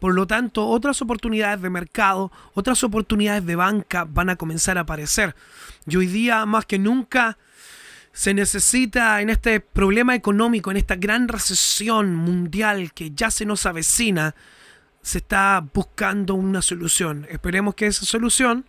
Por 0.01 0.15
lo 0.15 0.27
tanto, 0.27 0.67
otras 0.67 1.01
oportunidades 1.01 1.63
de 1.63 1.71
mercado, 1.71 2.33
otras 2.55 2.83
oportunidades 2.83 3.47
de 3.47 3.55
banca 3.55 4.05
van 4.05 4.31
a 4.31 4.37
comenzar 4.37 4.77
a 4.77 4.81
aparecer. 4.81 5.37
Y 5.87 5.97
hoy 5.97 6.09
día, 6.09 6.45
más 6.45 6.67
que 6.67 6.81
nunca, 6.81 7.39
se 8.13 8.35
necesita 8.35 9.21
en 9.21 9.31
este 9.31 9.61
problema 9.61 10.17
económico, 10.17 10.73
en 10.73 10.77
esta 10.77 10.97
gran 10.97 11.29
recesión 11.29 12.17
mundial 12.17 12.93
que 12.93 13.13
ya 13.13 13.31
se 13.31 13.47
nos 13.47 13.65
avecina, 13.65 14.35
se 15.03 15.19
está 15.19 15.65
buscando 15.73 16.35
una 16.35 16.63
solución. 16.63 17.27
Esperemos 17.31 17.77
que 17.77 17.87
esa 17.87 18.05
solución 18.05 18.67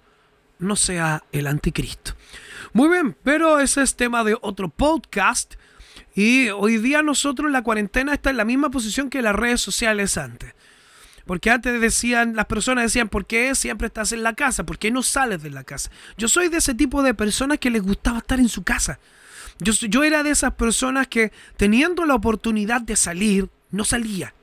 no 0.63 0.75
sea 0.75 1.23
el 1.31 1.47
anticristo. 1.47 2.13
Muy 2.73 2.89
bien, 2.89 3.15
pero 3.23 3.59
ese 3.59 3.83
es 3.83 3.95
tema 3.95 4.23
de 4.23 4.37
otro 4.41 4.69
podcast. 4.69 5.55
Y 6.15 6.49
hoy 6.49 6.77
día 6.77 7.01
nosotros 7.01 7.51
la 7.51 7.63
cuarentena 7.63 8.13
está 8.13 8.29
en 8.29 8.37
la 8.37 8.45
misma 8.45 8.71
posición 8.71 9.09
que 9.09 9.21
las 9.21 9.35
redes 9.35 9.61
sociales 9.61 10.17
antes. 10.17 10.53
Porque 11.25 11.51
antes 11.51 11.79
decían, 11.79 12.35
las 12.35 12.47
personas 12.47 12.85
decían, 12.85 13.09
¿por 13.09 13.25
qué 13.25 13.55
siempre 13.55 13.87
estás 13.87 14.11
en 14.11 14.23
la 14.23 14.33
casa? 14.33 14.65
¿Por 14.65 14.77
qué 14.77 14.91
no 14.91 15.03
sales 15.03 15.41
de 15.41 15.49
la 15.49 15.63
casa? 15.63 15.89
Yo 16.17 16.27
soy 16.27 16.49
de 16.49 16.57
ese 16.57 16.75
tipo 16.75 17.01
de 17.01 17.13
personas 17.13 17.59
que 17.59 17.69
les 17.69 17.81
gustaba 17.81 18.17
estar 18.17 18.39
en 18.39 18.49
su 18.49 18.63
casa. 18.63 18.99
Yo, 19.59 19.71
yo 19.73 20.03
era 20.03 20.23
de 20.23 20.31
esas 20.31 20.53
personas 20.53 21.07
que 21.07 21.31
teniendo 21.55 22.05
la 22.05 22.15
oportunidad 22.15 22.81
de 22.81 22.95
salir, 22.95 23.49
no 23.71 23.85
salía. 23.85 24.33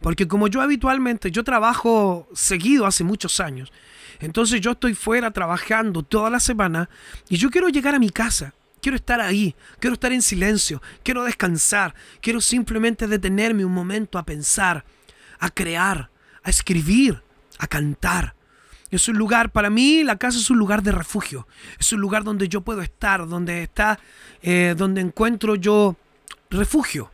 Porque 0.00 0.28
como 0.28 0.48
yo 0.48 0.60
habitualmente, 0.60 1.30
yo 1.30 1.42
trabajo 1.42 2.28
seguido 2.34 2.86
hace 2.86 3.02
muchos 3.02 3.40
años. 3.40 3.72
Entonces 4.20 4.60
yo 4.60 4.72
estoy 4.72 4.94
fuera 4.94 5.30
trabajando 5.30 6.02
toda 6.02 6.30
la 6.30 6.40
semana 6.40 6.88
y 7.28 7.36
yo 7.36 7.50
quiero 7.50 7.68
llegar 7.68 7.94
a 7.94 7.98
mi 7.98 8.10
casa. 8.10 8.54
Quiero 8.80 8.96
estar 8.96 9.20
ahí, 9.20 9.54
quiero 9.80 9.94
estar 9.94 10.12
en 10.12 10.22
silencio, 10.22 10.80
quiero 11.02 11.24
descansar, 11.24 11.94
quiero 12.20 12.40
simplemente 12.40 13.08
detenerme 13.08 13.64
un 13.64 13.72
momento 13.72 14.18
a 14.18 14.24
pensar, 14.24 14.84
a 15.40 15.50
crear, 15.50 16.10
a 16.44 16.50
escribir, 16.50 17.20
a 17.58 17.66
cantar. 17.66 18.36
Es 18.90 19.08
un 19.08 19.18
lugar, 19.18 19.50
para 19.50 19.70
mí 19.70 20.04
la 20.04 20.16
casa 20.16 20.38
es 20.38 20.50
un 20.50 20.58
lugar 20.58 20.82
de 20.82 20.92
refugio, 20.92 21.48
es 21.78 21.92
un 21.92 22.00
lugar 22.00 22.22
donde 22.22 22.48
yo 22.48 22.60
puedo 22.60 22.82
estar, 22.82 23.26
donde 23.26 23.64
está, 23.64 23.98
eh, 24.42 24.74
donde 24.76 25.00
encuentro 25.00 25.56
yo 25.56 25.96
refugio. 26.50 27.10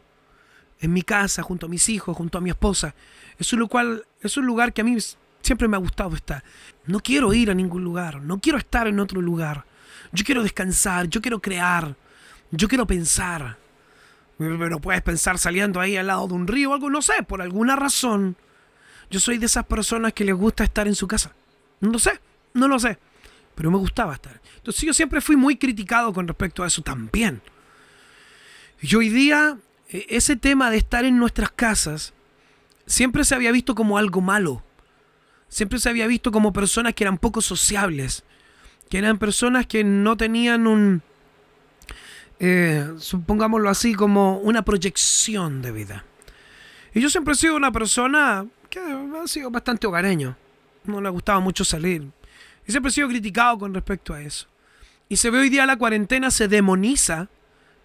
En 0.81 0.93
mi 0.93 1.03
casa, 1.03 1.43
junto 1.43 1.67
a 1.67 1.69
mis 1.69 1.89
hijos, 1.89 2.17
junto 2.17 2.39
a 2.39 2.41
mi 2.41 2.51
esposa. 2.51 2.95
Es 3.39 3.53
un, 3.53 3.61
lugar, 3.61 4.05
es 4.21 4.37
un 4.37 4.45
lugar 4.45 4.73
que 4.73 4.81
a 4.81 4.85
mí 4.85 4.97
siempre 5.43 5.69
me 5.69 5.77
ha 5.77 5.81
gustado 5.81 6.15
estar. 6.15 6.43
No 6.87 7.01
quiero 7.01 7.33
ir 7.33 7.51
a 7.51 7.55
ningún 7.55 7.85
lugar, 7.85 8.21
no 8.23 8.41
quiero 8.41 8.59
estar 8.59 8.87
en 8.87 9.01
otro 9.01 9.21
lugar. 9.21 9.65
Yo 10.13 10.25
quiero 10.25 10.43
descansar, 10.43 11.09
yo 11.09 11.21
quiero 11.21 11.41
crear, 11.41 11.97
yo 12.51 12.69
quiero 12.69 12.87
pensar. 12.87 13.59
Pero 14.39 14.81
puedes 14.81 15.03
pensar 15.03 15.39
saliendo 15.39 15.81
ahí 15.81 15.97
al 15.97 16.09
lado 16.09 16.29
de 16.29 16.35
un 16.35 16.47
río 16.47 16.71
o 16.71 16.75
algo, 16.75 16.91
no 16.91 17.03
sé, 17.03 17.23
por 17.23 17.43
alguna 17.43 17.77
razón. 17.77 18.37
Yo 19.11 19.21
soy 19.21 19.39
de 19.39 19.47
esas 19.47 19.65
personas 19.67 20.13
que 20.13 20.25
les 20.25 20.35
gusta 20.35 20.65
estar 20.65 20.89
en 20.89 20.95
su 20.95 21.07
casa. 21.07 21.33
No 21.81 21.99
sé, 21.99 22.19
no 22.55 22.67
lo 22.67 22.79
sé. 22.79 22.99
Pero 23.55 23.71
me 23.71 23.77
gustaba 23.77 24.15
estar. 24.15 24.41
Entonces 24.57 24.83
yo 24.83 24.95
siempre 24.95 25.21
fui 25.21 25.37
muy 25.37 25.57
criticado 25.57 26.13
con 26.13 26.27
respecto 26.27 26.63
a 26.63 26.67
eso 26.67 26.83
también. 26.83 27.43
Y 28.81 28.95
hoy 28.97 29.11
día, 29.11 29.59
e, 29.89 30.07
ese 30.09 30.37
tema 30.37 30.71
de 30.71 30.79
estar 30.79 31.05
en 31.05 31.19
nuestras 31.19 31.53
casas 31.53 32.15
siempre 32.87 33.25
se 33.25 33.35
había 33.35 33.53
visto 33.53 33.75
como 33.75 33.99
algo 33.99 34.21
malo 34.21 34.63
siempre 35.53 35.79
se 35.79 35.91
había 35.91 36.07
visto 36.07 36.33
como 36.33 36.51
personas 36.55 36.95
que 36.95 37.05
eran 37.05 37.19
poco 37.19 37.43
sociables, 37.43 38.25
que 38.89 38.97
eran 38.97 39.19
personas 39.19 39.67
que 39.67 39.85
no 39.85 40.17
tenían 40.17 40.67
un, 40.67 41.03
eh, 42.41 42.91
supongámoslo 42.97 43.69
así, 43.69 43.93
como 43.93 44.39
una 44.39 44.65
proyección 44.65 45.61
de 45.61 45.73
vida. 45.73 46.05
Y 46.95 47.03
yo 47.03 47.11
siempre 47.11 47.35
he 47.35 47.37
sido 47.37 47.55
una 47.55 47.71
persona 47.71 48.47
que 48.71 48.81
ha 48.81 49.27
sido 49.27 49.51
bastante 49.51 49.87
hogareño, 49.87 50.37
no 50.85 51.03
le 51.03 51.11
gustaba 51.11 51.39
mucho 51.41 51.67
salir. 51.67 52.09
Y 52.67 52.71
siempre 52.71 52.89
he 52.89 52.95
sido 52.95 53.09
criticado 53.09 53.59
con 53.59 53.75
respecto 53.75 54.15
a 54.15 54.23
eso. 54.23 54.47
Y 55.11 55.19
se 55.19 55.29
ve 55.29 55.41
hoy 55.41 55.51
día 55.51 55.67
la 55.67 55.77
cuarentena 55.77 56.31
se 56.31 56.49
demoniza, 56.49 57.29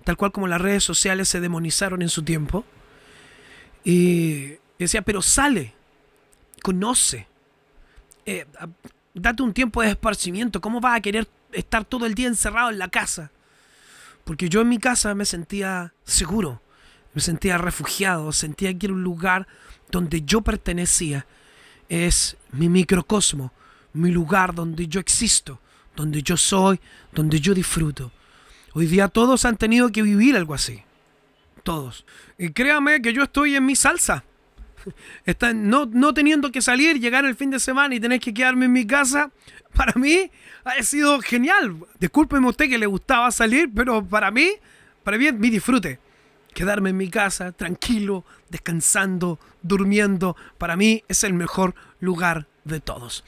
tal 0.05 0.15
cual 0.15 0.31
como 0.31 0.47
las 0.47 0.61
redes 0.61 0.85
sociales 0.85 1.27
se 1.27 1.41
demonizaron 1.41 2.01
en 2.01 2.09
su 2.09 2.23
tiempo. 2.23 2.63
Y 3.83 4.53
decía, 4.79 5.01
pero 5.01 5.21
sale, 5.21 5.73
conoce, 6.63 7.27
eh, 8.27 8.45
date 9.13 9.41
un 9.41 9.53
tiempo 9.53 9.81
de 9.81 9.89
esparcimiento. 9.89 10.61
¿Cómo 10.61 10.81
vas 10.81 10.97
a 10.97 11.01
querer 11.01 11.27
estar 11.53 11.85
todo 11.85 12.05
el 12.05 12.13
día 12.13 12.27
encerrado 12.27 12.69
en 12.69 12.77
la 12.77 12.89
casa? 12.89 13.31
Porque 14.25 14.49
yo 14.49 14.61
en 14.61 14.69
mi 14.69 14.77
casa 14.77 15.15
me 15.15 15.25
sentía 15.25 15.93
seguro. 16.03 16.61
Me 17.13 17.21
sentía 17.21 17.57
refugiado, 17.57 18.31
sentía 18.33 18.77
que 18.77 18.85
era 18.85 18.93
un 18.93 19.01
lugar 19.01 19.47
donde 19.89 20.21
yo 20.21 20.41
pertenecía. 20.41 21.25
Es 21.89 22.35
mi 22.51 22.67
microcosmo, 22.67 23.53
mi 23.93 24.11
lugar 24.11 24.53
donde 24.53 24.87
yo 24.87 24.99
existo, 24.99 25.61
donde 25.95 26.21
yo 26.21 26.35
soy, 26.35 26.79
donde 27.13 27.39
yo 27.39 27.53
disfruto. 27.53 28.11
Hoy 28.73 28.87
día 28.87 29.07
todos 29.07 29.45
han 29.45 29.55
tenido 29.55 29.89
que 29.91 30.01
vivir 30.01 30.35
algo 30.35 30.53
así. 30.53 30.83
Todos. 31.63 32.05
Y 32.37 32.49
créame 32.49 33.01
que 33.01 33.13
yo 33.13 33.23
estoy 33.23 33.55
en 33.55 33.65
mi 33.65 33.75
salsa. 33.75 34.25
no, 35.55 35.85
no 35.85 36.13
teniendo 36.13 36.51
que 36.51 36.61
salir, 36.61 36.99
llegar 36.99 37.25
el 37.25 37.35
fin 37.35 37.49
de 37.49 37.59
semana 37.59 37.95
y 37.95 37.99
tener 37.99 38.19
que 38.19 38.33
quedarme 38.33 38.65
en 38.65 38.73
mi 38.73 38.85
casa, 38.85 39.31
para 39.73 39.93
mí 39.93 40.31
ha 40.63 40.81
sido 40.83 41.19
genial. 41.21 41.77
Discúlpeme 41.99 42.47
usted 42.47 42.69
que 42.69 42.77
le 42.77 42.85
gustaba 42.85 43.31
salir, 43.31 43.69
pero 43.73 44.05
para 44.05 44.31
mí, 44.31 44.49
para 45.03 45.17
mí 45.17 45.27
es 45.27 45.33
mi 45.33 45.49
disfrute. 45.49 45.99
Quedarme 46.53 46.89
en 46.89 46.97
mi 46.97 47.09
casa, 47.09 47.51
tranquilo, 47.51 48.25
descansando, 48.49 49.39
durmiendo, 49.61 50.35
para 50.57 50.75
mí 50.75 51.03
es 51.07 51.23
el 51.23 51.33
mejor 51.33 51.75
lugar 51.99 52.47
de 52.63 52.79
todos. 52.79 53.23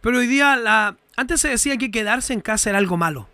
Pero 0.00 0.18
hoy 0.18 0.26
día, 0.26 0.56
la, 0.56 0.96
antes 1.16 1.40
se 1.40 1.48
decía 1.48 1.76
que 1.76 1.90
quedarse 1.90 2.32
en 2.32 2.40
casa 2.40 2.70
era 2.70 2.78
algo 2.78 2.96
malo 2.96 3.28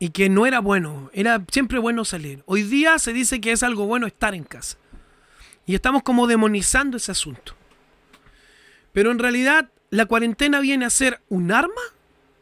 y 0.00 0.10
que 0.10 0.28
no 0.28 0.46
era 0.46 0.60
bueno, 0.60 1.10
era 1.12 1.44
siempre 1.50 1.78
bueno 1.78 2.04
salir. 2.04 2.42
Hoy 2.46 2.62
día 2.62 2.98
se 2.98 3.12
dice 3.12 3.40
que 3.40 3.52
es 3.52 3.62
algo 3.62 3.86
bueno 3.86 4.06
estar 4.06 4.34
en 4.34 4.44
casa. 4.44 4.76
Y 5.66 5.74
estamos 5.74 6.02
como 6.02 6.26
demonizando 6.26 6.96
ese 6.96 7.12
asunto. 7.12 7.54
Pero 8.92 9.10
en 9.10 9.18
realidad 9.18 9.70
la 9.90 10.06
cuarentena 10.06 10.60
viene 10.60 10.84
a 10.84 10.90
ser 10.90 11.20
un 11.28 11.52
arma 11.52 11.82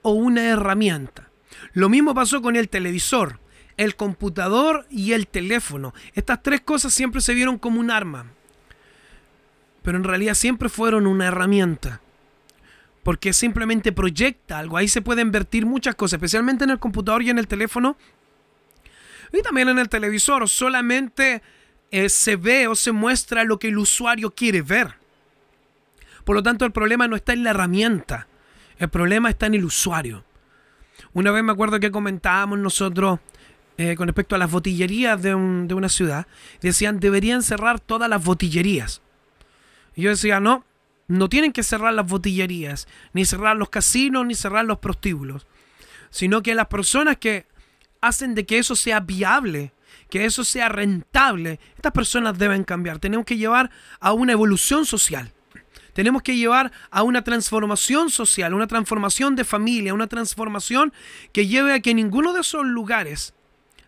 o 0.03 0.13
una 0.13 0.45
herramienta. 0.45 1.29
Lo 1.73 1.89
mismo 1.89 2.15
pasó 2.15 2.43
con 2.43 2.57
el 2.57 2.69
televisor, 2.69 3.39
el 3.77 3.97
computador 3.97 4.87
y 4.91 5.13
el 5.13 5.27
teléfono. 5.27 5.95
Estas 6.15 6.43
tres 6.43 6.61
cosas 6.61 6.93
siempre 6.93 7.21
se 7.21 7.35
vieron 7.35 7.59
como 7.59 7.81
un 7.81 7.91
arma. 7.91 8.27
Pero 9.83 9.99
en 9.99 10.05
realidad 10.05 10.35
siempre 10.35 10.69
fueron 10.69 11.07
una 11.07 11.27
herramienta. 11.27 12.01
Porque 13.03 13.33
simplemente 13.33 13.93
proyecta 13.93 14.59
algo. 14.59 14.77
Ahí 14.77 14.89
se 14.89 15.03
pueden 15.03 15.33
vertir 15.33 15.67
muchas 15.67 15.95
cosas, 15.95 16.19
especialmente 16.19 16.65
en 16.65 16.71
el 16.71 16.79
computador 16.79 17.23
y 17.23 17.31
en 17.31 17.39
el 17.39 17.49
teléfono. 17.49 17.97
Y 19.33 19.43
también 19.43 19.69
en 19.69 19.79
el 19.79 19.89
televisor. 19.89 20.49
Solamente 20.49 21.43
eh, 21.93 22.09
se 22.09 22.37
ve 22.37 22.67
o 22.67 22.75
se 22.75 22.91
muestra 22.91 23.45
lo 23.45 23.59
que 23.59 23.69
el 23.69 23.79
usuario 23.79 24.31
quiere 24.33 24.63
ver. 24.63 24.95
Por 26.25 26.35
lo 26.35 26.43
tanto, 26.43 26.65
el 26.65 26.73
problema 26.73 27.07
no 27.07 27.17
está 27.17 27.35
en 27.35 27.45
la 27.45 27.51
herramienta, 27.51 28.27
el 28.79 28.89
problema 28.89 29.29
está 29.29 29.47
en 29.47 29.55
el 29.55 29.65
usuario. 29.65 30.25
Una 31.13 31.31
vez 31.31 31.45
me 31.45 31.53
acuerdo 31.53 31.79
que 31.79 31.91
comentábamos 31.91 32.59
nosotros 32.59 33.21
eh, 33.77 33.95
con 33.97 34.09
respecto 34.09 34.35
a 34.35 34.39
las 34.39 34.51
botillerías 34.51 35.21
de, 35.23 35.35
una 35.35 35.89
ciudad, 35.89 36.27
decían 36.61 36.99
deberían 36.99 37.43
cerrar 37.43 37.79
todas 37.79 38.09
las 38.09 38.25
botillerías. 38.25 39.03
Y 39.95 40.03
yo 40.03 40.11
decía, 40.11 40.41
no, 40.41 40.65
no 41.09 41.29
tienen 41.29 41.53
que 41.53 41.63
cerrar 41.63 41.93
las 41.93 42.07
botillerías, 42.07 42.89
ni 43.13 43.27
cerrar 43.27 43.57
los 43.57 43.69
casinos, 43.69 44.25
ni 44.25 44.35
cerrar 44.35 44.65
los 44.65 44.79
prostíbulos, 44.79 45.47
sino 46.09 46.43
que 46.43 46.55
las 46.55 46.69
personas 46.69 47.19
que 47.19 47.47
hacen 48.01 48.35
de 48.35 48.47
que 48.47 48.59
eso 48.59 48.77
sea 48.77 49.01
viable, 49.01 49.73
que 50.13 50.27
eso 50.27 50.45
sea 50.45 50.69
rentable, 50.69 51.59
estas 51.75 51.93
personas 51.93 52.37
deben 52.37 52.65
cambiar. 52.65 52.99
Tenemos 52.99 53.25
que 53.25 53.39
llevar 53.39 53.71
a 53.99 54.13
una 54.13 54.33
evolución 54.33 54.85
social. 54.85 55.33
Tenemos 55.95 56.21
que 56.21 56.37
llevar 56.37 56.71
a 56.91 57.03
una 57.03 57.25
transformación 57.25 58.11
social, 58.11 58.53
una 58.53 58.67
transformación 58.67 59.37
de 59.37 59.45
familia, 59.45 59.95
una 59.95 60.09
transformación 60.09 60.93
que 61.33 61.47
lleve 61.47 61.73
a 61.73 61.81
que 61.81 61.95
ninguno 61.95 62.35
de 62.35 62.43
esos 62.43 62.67
lugares 62.67 63.33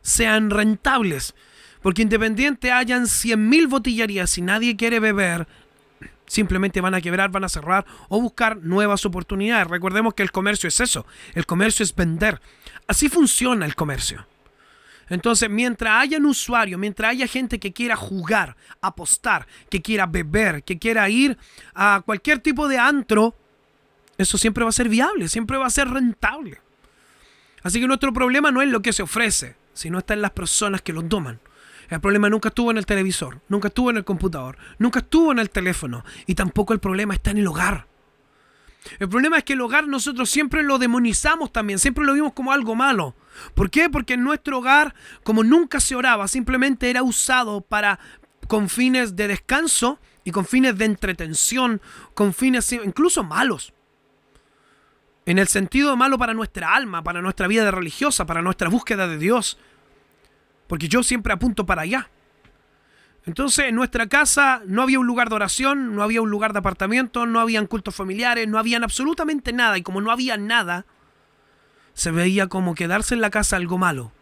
sean 0.00 0.48
rentables. 0.48 1.34
Porque 1.82 2.00
independiente 2.00 2.72
hayan 2.72 3.02
100.000 3.02 3.68
botillerías 3.68 4.38
y 4.38 4.40
nadie 4.40 4.76
quiere 4.76 5.00
beber, 5.00 5.46
simplemente 6.24 6.80
van 6.80 6.94
a 6.94 7.02
quebrar, 7.02 7.32
van 7.32 7.44
a 7.44 7.50
cerrar 7.50 7.84
o 8.08 8.18
buscar 8.18 8.56
nuevas 8.62 9.04
oportunidades. 9.04 9.68
Recordemos 9.68 10.14
que 10.14 10.22
el 10.22 10.32
comercio 10.32 10.68
es 10.68 10.80
eso, 10.80 11.04
el 11.34 11.44
comercio 11.44 11.82
es 11.82 11.94
vender. 11.94 12.40
Así 12.86 13.10
funciona 13.10 13.66
el 13.66 13.74
comercio. 13.74 14.26
Entonces, 15.08 15.50
mientras 15.50 16.02
haya 16.02 16.18
un 16.18 16.26
usuario, 16.26 16.78
mientras 16.78 17.10
haya 17.10 17.26
gente 17.26 17.58
que 17.58 17.72
quiera 17.72 17.96
jugar, 17.96 18.56
apostar, 18.80 19.46
que 19.70 19.82
quiera 19.82 20.06
beber, 20.06 20.62
que 20.64 20.78
quiera 20.78 21.08
ir 21.08 21.36
a 21.74 22.02
cualquier 22.04 22.38
tipo 22.38 22.68
de 22.68 22.78
antro, 22.78 23.36
eso 24.16 24.38
siempre 24.38 24.64
va 24.64 24.70
a 24.70 24.72
ser 24.72 24.88
viable, 24.88 25.28
siempre 25.28 25.56
va 25.56 25.66
a 25.66 25.70
ser 25.70 25.88
rentable. 25.88 26.60
Así 27.62 27.80
que 27.80 27.86
nuestro 27.86 28.12
problema 28.12 28.50
no 28.50 28.62
es 28.62 28.68
lo 28.68 28.82
que 28.82 28.92
se 28.92 29.02
ofrece, 29.02 29.56
sino 29.72 29.98
está 29.98 30.14
en 30.14 30.22
las 30.22 30.30
personas 30.30 30.82
que 30.82 30.92
lo 30.92 31.02
toman. 31.02 31.40
El 31.90 32.00
problema 32.00 32.30
nunca 32.30 32.48
estuvo 32.48 32.70
en 32.70 32.78
el 32.78 32.86
televisor, 32.86 33.40
nunca 33.48 33.68
estuvo 33.68 33.90
en 33.90 33.98
el 33.98 34.04
computador, 34.04 34.56
nunca 34.78 35.00
estuvo 35.00 35.32
en 35.32 35.38
el 35.38 35.50
teléfono 35.50 36.04
y 36.26 36.34
tampoco 36.34 36.72
el 36.72 36.80
problema 36.80 37.14
está 37.14 37.30
en 37.30 37.38
el 37.38 37.46
hogar. 37.46 37.86
El 38.98 39.08
problema 39.08 39.38
es 39.38 39.44
que 39.44 39.54
el 39.54 39.60
hogar 39.60 39.86
nosotros 39.86 40.30
siempre 40.30 40.62
lo 40.62 40.78
demonizamos 40.78 41.52
también, 41.52 41.78
siempre 41.78 42.04
lo 42.04 42.12
vimos 42.12 42.32
como 42.32 42.52
algo 42.52 42.74
malo. 42.74 43.14
¿Por 43.54 43.70
qué? 43.70 43.88
Porque 43.88 44.14
en 44.14 44.24
nuestro 44.24 44.58
hogar, 44.58 44.94
como 45.22 45.42
nunca 45.42 45.80
se 45.80 45.94
oraba, 45.94 46.28
simplemente 46.28 46.90
era 46.90 47.02
usado 47.02 47.60
para 47.62 47.98
con 48.46 48.68
fines 48.68 49.16
de 49.16 49.28
descanso 49.28 49.98
y 50.22 50.30
con 50.30 50.44
fines 50.44 50.76
de 50.76 50.84
entretención, 50.84 51.80
con 52.14 52.34
fines 52.34 52.72
incluso 52.72 53.24
malos. 53.24 53.72
En 55.26 55.38
el 55.38 55.48
sentido 55.48 55.96
malo 55.96 56.18
para 56.18 56.34
nuestra 56.34 56.74
alma, 56.74 57.02
para 57.02 57.22
nuestra 57.22 57.46
vida 57.46 57.70
religiosa, 57.70 58.26
para 58.26 58.42
nuestra 58.42 58.68
búsqueda 58.68 59.08
de 59.08 59.16
Dios. 59.16 59.58
Porque 60.66 60.88
yo 60.88 61.02
siempre 61.02 61.32
apunto 61.32 61.64
para 61.64 61.82
allá. 61.82 62.10
Entonces 63.26 63.66
en 63.66 63.74
nuestra 63.74 64.06
casa 64.06 64.62
no 64.66 64.82
había 64.82 64.98
un 64.98 65.06
lugar 65.06 65.30
de 65.30 65.36
oración, 65.36 65.96
no 65.96 66.02
había 66.02 66.20
un 66.20 66.30
lugar 66.30 66.52
de 66.52 66.58
apartamento, 66.58 67.24
no 67.24 67.40
habían 67.40 67.66
cultos 67.66 67.94
familiares, 67.94 68.46
no 68.46 68.58
habían 68.58 68.84
absolutamente 68.84 69.52
nada. 69.52 69.78
Y 69.78 69.82
como 69.82 70.00
no 70.00 70.10
había 70.10 70.36
nada, 70.36 70.84
se 71.94 72.10
veía 72.10 72.48
como 72.48 72.74
quedarse 72.74 73.14
en 73.14 73.22
la 73.22 73.30
casa 73.30 73.56
algo 73.56 73.78
malo. 73.78 74.12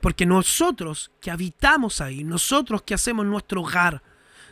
Porque 0.00 0.26
nosotros 0.26 1.10
que 1.20 1.32
habitamos 1.32 2.00
ahí, 2.00 2.22
nosotros 2.22 2.82
que 2.82 2.94
hacemos 2.94 3.26
nuestro 3.26 3.62
hogar, 3.62 4.02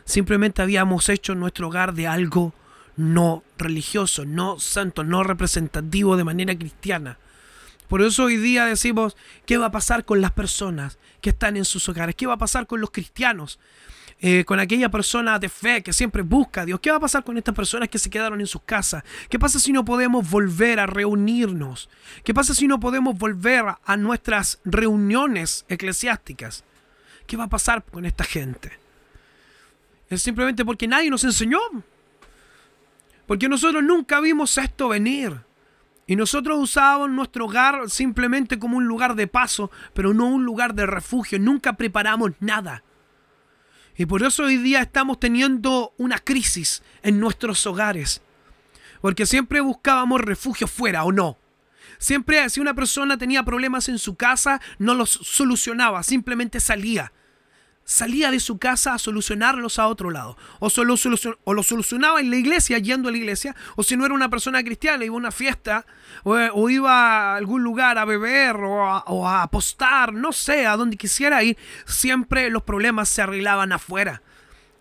simplemente 0.03 0.61
habíamos 0.61 1.07
hecho 1.07 1.33
nuestro 1.35 1.67
hogar 1.67 1.93
de 1.93 2.07
algo 2.07 2.53
no 2.97 3.43
religioso, 3.57 4.25
no 4.25 4.59
santo, 4.59 5.03
no 5.05 5.23
representativo 5.23 6.17
de 6.17 6.23
manera 6.25 6.57
cristiana. 6.57 7.17
Por 7.87 8.01
eso 8.01 8.25
hoy 8.25 8.37
día 8.37 8.65
decimos, 8.65 9.15
¿qué 9.45 9.57
va 9.57 9.67
a 9.67 9.71
pasar 9.71 10.05
con 10.05 10.21
las 10.21 10.31
personas 10.31 10.97
que 11.21 11.29
están 11.29 11.57
en 11.57 11.65
sus 11.65 11.87
hogares? 11.87 12.15
¿Qué 12.15 12.27
va 12.27 12.33
a 12.33 12.37
pasar 12.37 12.67
con 12.67 12.81
los 12.81 12.91
cristianos? 12.91 13.59
Eh, 14.19 14.45
con 14.45 14.59
aquella 14.59 14.89
persona 14.89 15.37
de 15.37 15.47
fe 15.47 15.83
que 15.83 15.93
siempre 15.93 16.23
busca 16.23 16.61
a 16.61 16.65
Dios. 16.65 16.79
¿Qué 16.79 16.89
va 16.89 16.97
a 16.97 16.99
pasar 16.99 17.23
con 17.23 17.37
estas 17.37 17.53
personas 17.53 17.87
que 17.87 17.99
se 17.99 18.09
quedaron 18.09 18.41
en 18.41 18.47
sus 18.47 18.63
casas? 18.63 19.03
¿Qué 19.29 19.37
pasa 19.37 19.59
si 19.59 19.71
no 19.71 19.85
podemos 19.85 20.27
volver 20.27 20.79
a 20.79 20.87
reunirnos? 20.87 21.87
¿Qué 22.23 22.33
pasa 22.33 22.55
si 22.55 22.67
no 22.67 22.79
podemos 22.79 23.15
volver 23.15 23.65
a 23.85 23.97
nuestras 23.97 24.59
reuniones 24.65 25.65
eclesiásticas? 25.69 26.63
¿Qué 27.27 27.37
va 27.37 27.43
a 27.43 27.49
pasar 27.49 27.83
con 27.83 28.07
esta 28.07 28.23
gente? 28.23 28.71
Es 30.09 30.23
simplemente 30.23 30.65
porque 30.65 30.87
nadie 30.87 31.11
nos 31.11 31.23
enseñó. 31.23 31.59
Porque 33.27 33.47
nosotros 33.47 33.83
nunca 33.83 34.19
vimos 34.19 34.57
esto 34.57 34.89
venir. 34.89 35.46
Y 36.07 36.15
nosotros 36.15 36.57
usábamos 36.57 37.09
nuestro 37.11 37.45
hogar 37.45 37.89
simplemente 37.89 38.57
como 38.57 38.77
un 38.77 38.85
lugar 38.85 39.15
de 39.15 39.27
paso, 39.27 39.69
pero 39.93 40.13
no 40.13 40.27
un 40.27 40.45
lugar 40.45 40.73
de 40.73 40.85
refugio. 40.85 41.37
Nunca 41.37 41.73
preparamos 41.73 42.31
nada. 42.39 42.83
Y 43.97 44.05
por 44.05 44.23
eso 44.23 44.43
hoy 44.43 44.55
día 44.57 44.81
estamos 44.81 45.19
teniendo 45.19 45.93
una 45.97 46.19
crisis 46.19 46.81
en 47.03 47.19
nuestros 47.19 47.65
hogares. 47.67 48.21
Porque 49.01 49.25
siempre 49.25 49.59
buscábamos 49.59 50.21
refugio 50.21 50.67
fuera 50.67 51.03
o 51.03 51.11
no. 51.11 51.37
Siempre 51.97 52.49
si 52.49 52.61
una 52.61 52.73
persona 52.73 53.17
tenía 53.17 53.43
problemas 53.43 53.89
en 53.89 53.99
su 53.99 54.15
casa, 54.15 54.61
no 54.79 54.93
los 54.93 55.09
solucionaba, 55.09 56.03
simplemente 56.03 56.59
salía 56.61 57.11
salía 57.87 58.31
de 58.31 58.41
su 58.41 58.57
casa 58.57 58.93
a 58.93 58.99
solucionarlos 58.99 59.79
a 59.79 59.87
otro 59.87 60.11
lado. 60.11 60.37
O, 60.59 60.67
o 60.67 61.53
lo 61.53 61.63
solucionaba 61.63 62.19
en 62.19 62.29
la 62.29 62.35
iglesia, 62.35 62.77
yendo 62.79 63.07
a 63.07 63.11
la 63.13 63.17
iglesia, 63.17 63.55
o 63.77 63.83
si 63.83 63.95
no 63.95 64.05
era 64.05 64.13
una 64.13 64.29
persona 64.29 64.61
cristiana, 64.61 65.05
iba 65.05 65.15
a 65.15 65.17
una 65.17 65.31
fiesta, 65.31 65.85
o, 66.23 66.69
iba 66.69 66.91
a 67.33 67.35
algún 67.37 67.63
lugar 67.63 67.97
a 67.97 68.03
beber, 68.03 68.57
o 68.57 69.25
a, 69.27 69.41
apostar, 69.41 70.13
no 70.13 70.33
sé, 70.33 70.67
a 70.67 70.75
donde 70.75 70.97
quisiera 70.97 71.41
ir, 71.43 71.57
siempre 71.85 72.49
los 72.49 72.63
problemas 72.63 73.07
se 73.07 73.21
arreglaban 73.21 73.71
afuera. 73.71 74.21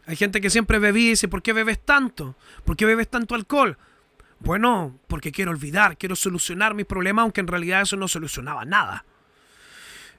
Hay 0.07 0.17
gente 0.17 0.41
que 0.41 0.51
siempre 0.51 0.81
bebía 0.81 1.07
y 1.07 1.11
dice, 1.11 1.29
¿por 1.29 1.43
qué 1.43 1.53
bebes 1.53 1.85
tanto? 1.85 2.37
¿Por 2.65 2.77
qué 2.77 2.87
bebes 2.87 3.09
tanto 3.09 3.37
alcohol? 3.37 3.79
Bueno, 4.41 4.99
porque 5.07 5.31
quiero 5.31 5.53
olvidar, 5.53 5.97
quiero 5.97 6.17
solucionar 6.17 6.75
mis 6.75 6.87
problemas, 6.87 7.23
aunque 7.23 7.41
en 7.41 7.47
realidad 7.47 7.83
eso 7.83 7.97
no 7.97 8.09
solucionaba 8.09 8.65
nada. 8.65 9.05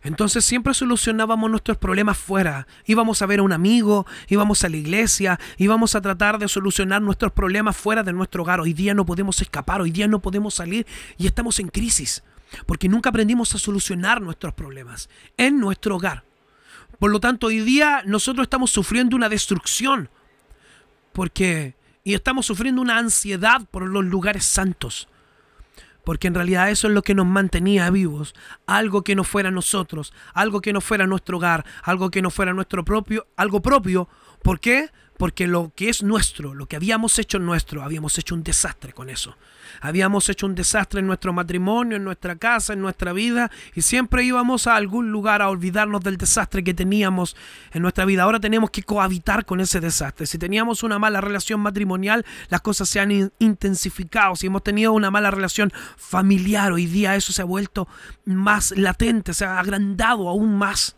Entonces 0.01 0.45
siempre 0.45 0.73
solucionábamos 0.73 1.49
nuestros 1.49 1.77
problemas 1.77 2.17
fuera. 2.17 2.67
Íbamos 2.85 3.21
a 3.21 3.25
ver 3.25 3.39
a 3.39 3.43
un 3.43 3.51
amigo, 3.51 4.05
íbamos 4.29 4.63
a 4.63 4.69
la 4.69 4.77
iglesia, 4.77 5.39
íbamos 5.57 5.95
a 5.95 6.01
tratar 6.01 6.39
de 6.39 6.47
solucionar 6.47 7.01
nuestros 7.01 7.31
problemas 7.31 7.75
fuera 7.75 8.03
de 8.03 8.13
nuestro 8.13 8.43
hogar. 8.43 8.59
Hoy 8.59 8.73
día 8.73 8.93
no 8.93 9.05
podemos 9.05 9.41
escapar, 9.41 9.81
hoy 9.81 9.91
día 9.91 10.07
no 10.07 10.19
podemos 10.19 10.53
salir 10.53 10.85
y 11.17 11.27
estamos 11.27 11.59
en 11.59 11.69
crisis. 11.69 12.23
Porque 12.65 12.87
nunca 12.87 13.09
aprendimos 13.09 13.53
a 13.55 13.57
solucionar 13.57 14.21
nuestros 14.21 14.53
problemas 14.53 15.09
en 15.35 15.59
nuestro 15.59 15.97
hogar. 15.97 16.23
Por 16.99 17.11
lo 17.11 17.19
tanto, 17.19 17.47
hoy 17.47 17.59
día 17.59 18.03
nosotros 18.05 18.45
estamos 18.45 18.71
sufriendo 18.71 19.15
una 19.15 19.29
destrucción. 19.29 20.09
Porque 21.11 21.75
y 22.07 22.13
estamos 22.13 22.45
sufriendo 22.45 22.81
una 22.81 22.97
ansiedad 22.97 23.67
por 23.69 23.85
los 23.85 24.05
lugares 24.05 24.45
santos. 24.45 25.09
Porque 26.07 26.29
en 26.29 26.35
realidad 26.35 26.69
eso 26.69 26.87
es 26.87 26.93
lo 26.93 27.01
que 27.01 27.13
nos 27.13 27.25
mantenía 27.25 27.89
vivos. 27.89 28.33
Algo 28.65 29.03
que 29.03 29.13
no 29.13 29.25
fuera 29.25 29.51
nosotros, 29.51 30.13
algo 30.33 30.61
que 30.61 30.71
no 30.71 30.79
fuera 30.79 31.05
nuestro 31.05 31.35
hogar, 31.35 31.65
algo 31.83 32.11
que 32.11 32.21
no 32.21 32.29
fuera 32.29 32.53
nuestro 32.53 32.85
propio, 32.85 33.27
algo 33.35 33.61
propio. 33.61 34.07
¿Por 34.41 34.61
qué? 34.61 34.89
Porque 35.17 35.47
lo 35.47 35.71
que 35.75 35.89
es 35.89 36.03
nuestro, 36.03 36.53
lo 36.53 36.67
que 36.67 36.75
habíamos 36.75 37.17
hecho 37.17 37.39
nuestro, 37.39 37.83
habíamos 37.83 38.17
hecho 38.17 38.35
un 38.35 38.43
desastre 38.43 38.93
con 38.93 39.09
eso. 39.09 39.35
Habíamos 39.81 40.29
hecho 40.29 40.45
un 40.45 40.55
desastre 40.55 40.99
en 40.99 41.07
nuestro 41.07 41.33
matrimonio, 41.33 41.97
en 41.97 42.03
nuestra 42.03 42.35
casa, 42.35 42.73
en 42.73 42.81
nuestra 42.81 43.13
vida, 43.13 43.51
y 43.75 43.81
siempre 43.81 44.23
íbamos 44.23 44.67
a 44.67 44.75
algún 44.75 45.11
lugar 45.11 45.41
a 45.41 45.49
olvidarnos 45.49 46.01
del 46.01 46.17
desastre 46.17 46.63
que 46.63 46.73
teníamos 46.73 47.35
en 47.71 47.81
nuestra 47.81 48.05
vida. 48.05 48.23
Ahora 48.23 48.39
tenemos 48.39 48.69
que 48.69 48.83
cohabitar 48.83 49.45
con 49.45 49.59
ese 49.59 49.79
desastre. 49.79 50.25
Si 50.25 50.37
teníamos 50.37 50.83
una 50.83 50.99
mala 50.99 51.19
relación 51.19 51.59
matrimonial, 51.61 52.25
las 52.49 52.61
cosas 52.61 52.87
se 52.87 52.99
han 52.99 53.31
intensificado. 53.39 54.35
Si 54.35 54.47
hemos 54.47 54.63
tenido 54.63 54.93
una 54.93 55.11
mala 55.11 55.31
relación 55.31 55.71
familiar, 55.95 56.71
hoy 56.71 56.85
día 56.85 57.15
eso 57.15 57.33
se 57.33 57.41
ha 57.41 57.45
vuelto 57.45 57.87
más 58.25 58.71
latente, 58.77 59.33
se 59.33 59.45
ha 59.45 59.59
agrandado 59.59 60.29
aún 60.29 60.57
más. 60.57 60.95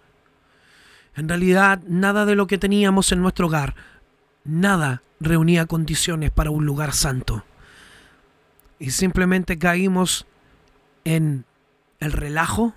En 1.15 1.27
realidad, 1.27 1.81
nada 1.87 2.25
de 2.25 2.35
lo 2.35 2.47
que 2.47 2.57
teníamos 2.57 3.11
en 3.11 3.21
nuestro 3.21 3.47
hogar 3.47 3.75
nada 4.43 5.01
reunía 5.19 5.65
condiciones 5.65 6.31
para 6.31 6.51
un 6.51 6.65
lugar 6.65 6.93
santo. 6.93 7.43
Y 8.79 8.91
simplemente 8.91 9.57
caímos 9.57 10.25
en 11.03 11.45
el 11.99 12.11
relajo, 12.11 12.73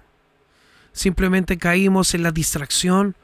simplemente 0.93 1.59
caímos 1.59 2.15
en 2.15 2.23
la 2.23 2.33
distracción 2.33 3.17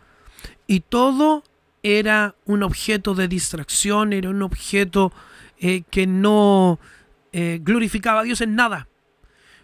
y 0.66 0.80
todo 0.80 1.42
era 1.82 2.34
un 2.44 2.62
objeto 2.62 3.14
de 3.14 3.28
distracción, 3.28 4.12
era 4.12 4.30
un 4.30 4.42
objeto 4.42 5.12
eh, 5.58 5.82
que 5.90 6.06
no 6.06 6.78
eh, 7.32 7.60
glorificaba 7.62 8.20
a 8.20 8.24
Dios 8.24 8.40
en 8.40 8.54
nada. 8.54 8.88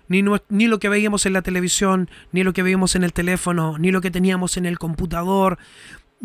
Ni, 0.07 0.23
ni, 0.51 0.67
lo 0.67 0.79
que 0.79 0.91
veíamos 0.91 1.25
en 1.25 1.33
la 1.33 1.41
televisión, 1.41 2.11
ni 2.31 2.45
lo 2.45 2.53
que 2.53 2.63
veíamos 2.63 2.95
en 2.95 3.05
el 3.05 3.15
teléfono, 3.15 3.79
ni 3.79 3.91
lo 3.91 4.03
que 4.03 4.11
teníamos 4.11 4.59
en 4.59 4.67
el 4.67 4.79
computador, 4.79 5.59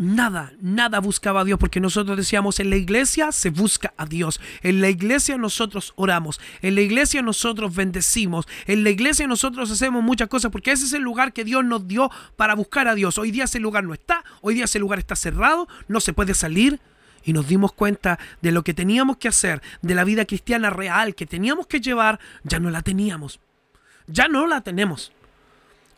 nada, 0.00 0.54
nada 0.62 0.98
buscaba 0.98 1.42
a 1.42 1.44
Dios, 1.44 1.58
porque 1.58 1.78
nosotros 1.78 2.16
decíamos, 2.16 2.58
en 2.58 2.70
la 2.70 2.76
iglesia 2.76 3.32
se 3.32 3.50
busca 3.50 3.92
a 3.98 4.06
Dios, 4.06 4.40
en 4.62 4.80
la 4.80 4.88
iglesia 4.88 5.36
nosotros 5.36 5.92
oramos, 5.94 6.40
en 6.62 6.74
la 6.74 6.80
iglesia 6.80 7.20
nosotros 7.20 7.74
bendecimos, 7.74 8.48
en 8.66 8.82
la 8.82 8.90
iglesia 8.90 9.26
nosotros 9.26 9.70
hacemos 9.70 10.02
muchas 10.02 10.28
cosas, 10.28 10.50
porque 10.50 10.72
ese 10.72 10.86
es 10.86 10.94
el 10.94 11.02
lugar 11.02 11.34
que 11.34 11.44
Dios 11.44 11.64
nos 11.64 11.86
dio 11.86 12.10
para 12.36 12.54
buscar 12.54 12.88
a 12.88 12.94
Dios. 12.94 13.18
Hoy 13.18 13.30
día 13.30 13.44
ese 13.44 13.60
lugar 13.60 13.84
no 13.84 13.92
está, 13.92 14.24
hoy 14.40 14.54
día 14.54 14.64
ese 14.64 14.78
lugar 14.78 14.98
está 14.98 15.14
cerrado, 15.16 15.68
no 15.86 16.00
se 16.00 16.14
puede 16.14 16.34
salir. 16.34 16.80
Y 17.22 17.34
nos 17.34 17.46
dimos 17.46 17.74
cuenta 17.74 18.18
de 18.40 18.50
lo 18.50 18.64
que 18.64 18.72
teníamos 18.72 19.18
que 19.18 19.28
hacer, 19.28 19.60
de 19.82 19.94
la 19.94 20.04
vida 20.04 20.24
cristiana 20.24 20.70
real 20.70 21.14
que 21.14 21.26
teníamos 21.26 21.66
que 21.66 21.82
llevar, 21.82 22.18
ya 22.44 22.58
no 22.58 22.70
la 22.70 22.80
teníamos. 22.80 23.40
Ya 24.06 24.26
no 24.26 24.46
la 24.46 24.62
tenemos 24.62 25.12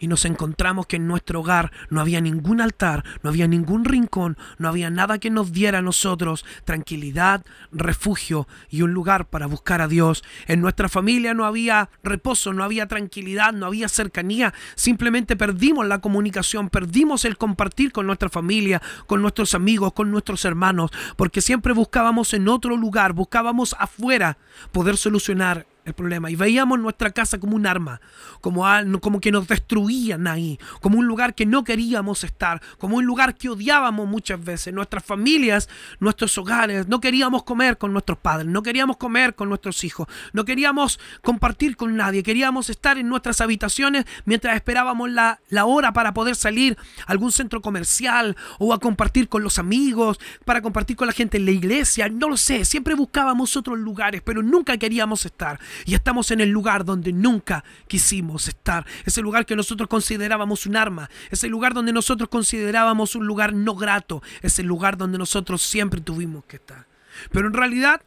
y 0.02 0.08
nos 0.08 0.24
encontramos 0.24 0.88
que 0.88 0.96
en 0.96 1.06
nuestro 1.06 1.40
hogar 1.40 1.70
no 1.88 2.00
había 2.00 2.20
ningún 2.20 2.60
altar, 2.60 3.04
no 3.22 3.30
había 3.30 3.46
ningún 3.46 3.84
rincón, 3.84 4.36
no 4.58 4.68
había 4.68 4.90
nada 4.90 5.18
que 5.18 5.30
nos 5.30 5.52
diera 5.52 5.78
a 5.78 5.82
nosotros 5.82 6.44
tranquilidad, 6.64 7.44
refugio 7.70 8.48
y 8.68 8.82
un 8.82 8.94
lugar 8.94 9.26
para 9.26 9.46
buscar 9.46 9.80
a 9.80 9.86
Dios. 9.86 10.24
En 10.48 10.60
nuestra 10.60 10.88
familia 10.88 11.34
no 11.34 11.44
había 11.44 11.88
reposo, 12.02 12.52
no 12.52 12.64
había 12.64 12.88
tranquilidad, 12.88 13.52
no 13.52 13.66
había 13.66 13.88
cercanía. 13.88 14.52
Simplemente 14.74 15.36
perdimos 15.36 15.86
la 15.86 16.00
comunicación, 16.00 16.68
perdimos 16.68 17.24
el 17.24 17.38
compartir 17.38 17.92
con 17.92 18.08
nuestra 18.08 18.28
familia, 18.28 18.82
con 19.06 19.22
nuestros 19.22 19.54
amigos, 19.54 19.92
con 19.92 20.10
nuestros 20.10 20.44
hermanos, 20.44 20.90
porque 21.16 21.40
siempre 21.40 21.74
buscábamos 21.74 22.34
en 22.34 22.48
otro 22.48 22.76
lugar, 22.76 23.12
buscábamos 23.12 23.76
afuera 23.78 24.36
poder 24.72 24.96
solucionar 24.96 25.64
el 25.84 25.94
problema. 25.94 26.30
Y 26.30 26.36
veíamos 26.36 26.78
nuestra 26.78 27.10
casa 27.10 27.38
como 27.38 27.56
un 27.56 27.66
arma, 27.66 28.00
como, 28.40 28.64
como 29.00 29.20
que 29.20 29.32
nos 29.32 29.48
destruían 29.48 30.26
ahí, 30.26 30.58
como 30.80 30.98
un 30.98 31.06
lugar 31.06 31.34
que 31.34 31.46
no 31.46 31.64
queríamos 31.64 32.24
estar, 32.24 32.60
como 32.78 32.96
un 32.96 33.04
lugar 33.04 33.34
que 33.34 33.48
odiábamos 33.48 34.08
muchas 34.08 34.42
veces. 34.42 34.72
Nuestras 34.72 35.04
familias, 35.04 35.68
nuestros 36.00 36.36
hogares, 36.38 36.88
no 36.88 37.00
queríamos 37.00 37.42
comer 37.42 37.78
con 37.78 37.92
nuestros 37.92 38.18
padres, 38.18 38.46
no 38.46 38.62
queríamos 38.62 38.96
comer 38.96 39.34
con 39.34 39.48
nuestros 39.48 39.84
hijos, 39.84 40.06
no 40.32 40.44
queríamos 40.44 41.00
compartir 41.22 41.76
con 41.76 41.96
nadie, 41.96 42.22
queríamos 42.22 42.70
estar 42.70 42.98
en 42.98 43.08
nuestras 43.08 43.40
habitaciones 43.40 44.04
mientras 44.24 44.54
esperábamos 44.54 45.10
la, 45.10 45.40
la 45.48 45.64
hora 45.64 45.92
para 45.92 46.14
poder 46.14 46.36
salir 46.36 46.76
a 47.06 47.12
algún 47.12 47.32
centro 47.32 47.60
comercial 47.60 48.36
o 48.58 48.72
a 48.72 48.78
compartir 48.78 49.28
con 49.28 49.42
los 49.42 49.58
amigos, 49.58 50.20
para 50.44 50.62
compartir 50.62 50.96
con 50.96 51.06
la 51.06 51.12
gente 51.12 51.38
en 51.38 51.44
la 51.44 51.50
iglesia, 51.50 52.08
no 52.08 52.28
lo 52.28 52.36
sé, 52.36 52.64
siempre 52.64 52.94
buscábamos 52.94 53.56
otros 53.56 53.78
lugares, 53.78 54.22
pero 54.24 54.42
nunca 54.42 54.76
queríamos 54.76 55.26
estar. 55.26 55.58
Y 55.84 55.94
estamos 55.94 56.30
en 56.30 56.40
el 56.40 56.50
lugar 56.50 56.84
donde 56.84 57.12
nunca 57.12 57.64
quisimos 57.88 58.48
estar. 58.48 58.86
Ese 59.04 59.22
lugar 59.22 59.46
que 59.46 59.56
nosotros 59.56 59.88
considerábamos 59.88 60.66
un 60.66 60.76
arma. 60.76 61.10
Ese 61.30 61.48
lugar 61.48 61.74
donde 61.74 61.92
nosotros 61.92 62.28
considerábamos 62.28 63.14
un 63.14 63.26
lugar 63.26 63.52
no 63.52 63.74
grato. 63.74 64.22
Ese 64.42 64.62
lugar 64.62 64.96
donde 64.96 65.18
nosotros 65.18 65.62
siempre 65.62 66.00
tuvimos 66.00 66.44
que 66.44 66.56
estar. 66.56 66.86
Pero 67.30 67.46
en 67.46 67.54
realidad, 67.54 68.02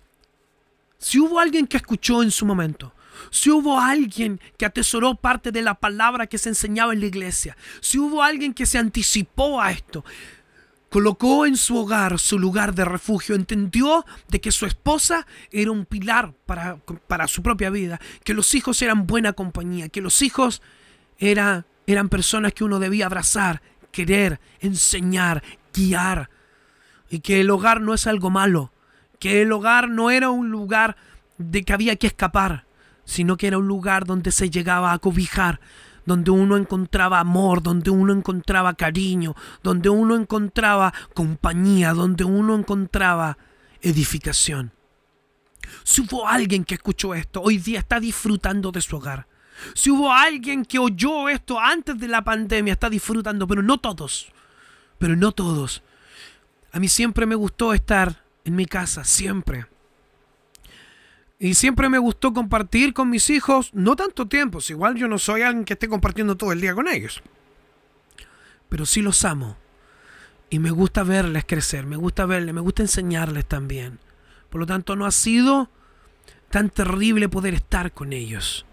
si 0.97 1.19
hubo 1.19 1.39
alguien 1.39 1.67
que 1.67 1.77
escuchó 1.77 2.23
en 2.23 2.31
su 2.31 2.45
momento, 2.45 2.93
si 3.31 3.49
hubo 3.49 3.79
alguien 3.79 4.39
que 4.57 4.65
atesoró 4.65 5.15
parte 5.15 5.51
de 5.51 5.61
la 5.61 5.75
palabra 5.75 6.27
que 6.27 6.37
se 6.37 6.49
enseñaba 6.49 6.93
en 6.93 6.99
la 6.99 7.05
iglesia, 7.05 7.57
si 7.81 7.97
hubo 7.97 8.23
alguien 8.23 8.53
que 8.53 8.65
se 8.65 8.77
anticipó 8.77 9.61
a 9.61 9.71
esto, 9.71 10.03
colocó 10.95 11.45
en 11.45 11.57
su 11.57 11.75
hogar 11.75 12.19
su 12.19 12.39
lugar 12.39 12.73
de 12.73 12.85
refugio, 12.85 13.35
entendió 13.35 14.05
de 14.29 14.39
que 14.39 14.53
su 14.53 14.65
esposa 14.65 15.27
era 15.51 15.69
un 15.69 15.83
pilar 15.83 16.31
para, 16.45 16.77
para 17.09 17.27
su 17.27 17.43
propia 17.43 17.69
vida, 17.69 17.99
que 18.23 18.33
los 18.33 18.55
hijos 18.55 18.81
eran 18.81 19.05
buena 19.05 19.33
compañía, 19.33 19.89
que 19.89 19.99
los 19.99 20.21
hijos 20.21 20.61
era, 21.17 21.65
eran 21.85 22.07
personas 22.07 22.53
que 22.53 22.63
uno 22.63 22.79
debía 22.79 23.07
abrazar, 23.07 23.61
querer, 23.91 24.39
enseñar, 24.61 25.43
guiar, 25.73 26.29
y 27.09 27.19
que 27.19 27.41
el 27.41 27.49
hogar 27.49 27.81
no 27.81 27.93
es 27.93 28.07
algo 28.07 28.29
malo, 28.29 28.71
que 29.19 29.41
el 29.41 29.51
hogar 29.51 29.89
no 29.89 30.11
era 30.11 30.29
un 30.29 30.49
lugar 30.49 30.95
de 31.37 31.63
que 31.63 31.73
había 31.73 31.97
que 31.97 32.07
escapar, 32.07 32.67
sino 33.03 33.35
que 33.35 33.47
era 33.47 33.57
un 33.57 33.67
lugar 33.67 34.05
donde 34.05 34.31
se 34.31 34.49
llegaba 34.49 34.93
a 34.93 34.99
cobijar, 34.99 35.59
donde 36.05 36.31
uno 36.31 36.57
encontraba 36.57 37.19
amor, 37.19 37.61
donde 37.61 37.89
uno 37.89 38.13
encontraba 38.13 38.73
cariño, 38.75 39.35
donde 39.63 39.89
uno 39.89 40.15
encontraba 40.15 40.93
compañía, 41.13 41.93
donde 41.93 42.23
uno 42.23 42.55
encontraba 42.55 43.37
edificación. 43.81 44.71
Si 45.83 46.01
hubo 46.01 46.27
alguien 46.27 46.63
que 46.63 46.75
escuchó 46.75 47.13
esto, 47.15 47.41
hoy 47.41 47.57
día 47.57 47.79
está 47.79 47.99
disfrutando 47.99 48.71
de 48.71 48.81
su 48.81 48.97
hogar. 48.97 49.27
Si 49.73 49.89
hubo 49.89 50.11
alguien 50.11 50.65
que 50.65 50.79
oyó 50.79 51.29
esto 51.29 51.59
antes 51.59 51.97
de 51.97 52.07
la 52.07 52.23
pandemia, 52.23 52.73
está 52.73 52.89
disfrutando, 52.89 53.47
pero 53.47 53.63
no 53.63 53.79
todos. 53.79 54.27
Pero 54.97 55.15
no 55.15 55.31
todos. 55.31 55.81
A 56.71 56.79
mí 56.79 56.87
siempre 56.87 57.25
me 57.25 57.35
gustó 57.35 57.73
estar 57.73 58.23
en 58.43 58.55
mi 58.55 58.65
casa, 58.65 59.03
siempre. 59.03 59.65
Y 61.45 61.53
siempre 61.53 61.89
me 61.89 61.99
gustó 61.99 62.33
compartir 62.33 62.91
con 62.95 63.11
mis 63.11 63.29
hijos, 63.29 63.69
no 63.71 63.95
tanto 63.95 64.27
tiempo, 64.27 64.57
igual 64.67 64.95
yo 64.95 65.07
no 65.07 65.19
soy 65.19 65.43
alguien 65.43 65.63
que 65.63 65.73
esté 65.73 65.87
compartiendo 65.87 66.35
todo 66.35 66.51
el 66.51 66.59
día 66.59 66.73
con 66.73 66.87
ellos. 66.87 67.21
Pero 68.67 68.87
sí 68.87 69.03
los 69.03 69.23
amo. 69.25 69.55
Y 70.49 70.57
me 70.57 70.71
gusta 70.71 71.03
verles 71.03 71.45
crecer, 71.45 71.85
me 71.85 71.97
gusta 71.97 72.25
verles, 72.25 72.55
me 72.55 72.61
gusta 72.61 72.81
enseñarles 72.81 73.45
también. 73.45 73.99
Por 74.49 74.59
lo 74.59 74.65
tanto, 74.65 74.95
no 74.95 75.05
ha 75.05 75.11
sido 75.11 75.69
tan 76.49 76.71
terrible 76.71 77.29
poder 77.29 77.53
estar 77.53 77.91
con 77.91 78.11
ellos. 78.11 78.65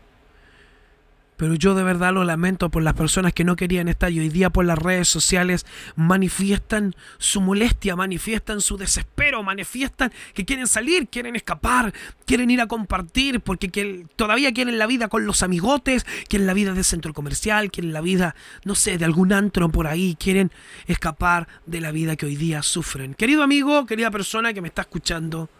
Pero 1.42 1.56
yo 1.56 1.74
de 1.74 1.82
verdad 1.82 2.14
lo 2.14 2.22
lamento 2.22 2.70
por 2.70 2.84
las 2.84 2.94
personas 2.94 3.32
que 3.32 3.42
no 3.42 3.56
querían 3.56 3.88
estar 3.88 4.12
y 4.12 4.20
hoy 4.20 4.28
día 4.28 4.50
por 4.50 4.64
las 4.64 4.78
redes 4.78 5.08
sociales 5.08 5.66
manifiestan 5.96 6.94
su 7.18 7.40
molestia, 7.40 7.96
manifiestan 7.96 8.60
su 8.60 8.76
desespero, 8.76 9.42
manifiestan 9.42 10.12
que 10.34 10.44
quieren 10.44 10.68
salir, 10.68 11.08
quieren 11.08 11.34
escapar, 11.34 11.92
quieren 12.26 12.52
ir 12.52 12.60
a 12.60 12.68
compartir 12.68 13.40
porque 13.40 14.06
todavía 14.14 14.54
quieren 14.54 14.78
la 14.78 14.86
vida 14.86 15.08
con 15.08 15.26
los 15.26 15.42
amigotes, 15.42 16.06
quieren 16.28 16.46
la 16.46 16.54
vida 16.54 16.74
de 16.74 16.84
centro 16.84 17.12
comercial, 17.12 17.72
quieren 17.72 17.92
la 17.92 18.02
vida, 18.02 18.36
no 18.64 18.76
sé, 18.76 18.96
de 18.96 19.04
algún 19.04 19.32
antro 19.32 19.68
por 19.68 19.88
ahí, 19.88 20.16
quieren 20.20 20.52
escapar 20.86 21.48
de 21.66 21.80
la 21.80 21.90
vida 21.90 22.14
que 22.14 22.26
hoy 22.26 22.36
día 22.36 22.62
sufren. 22.62 23.14
Querido 23.14 23.42
amigo, 23.42 23.84
querida 23.84 24.12
persona 24.12 24.54
que 24.54 24.60
me 24.60 24.68
está 24.68 24.82
escuchando, 24.82 25.50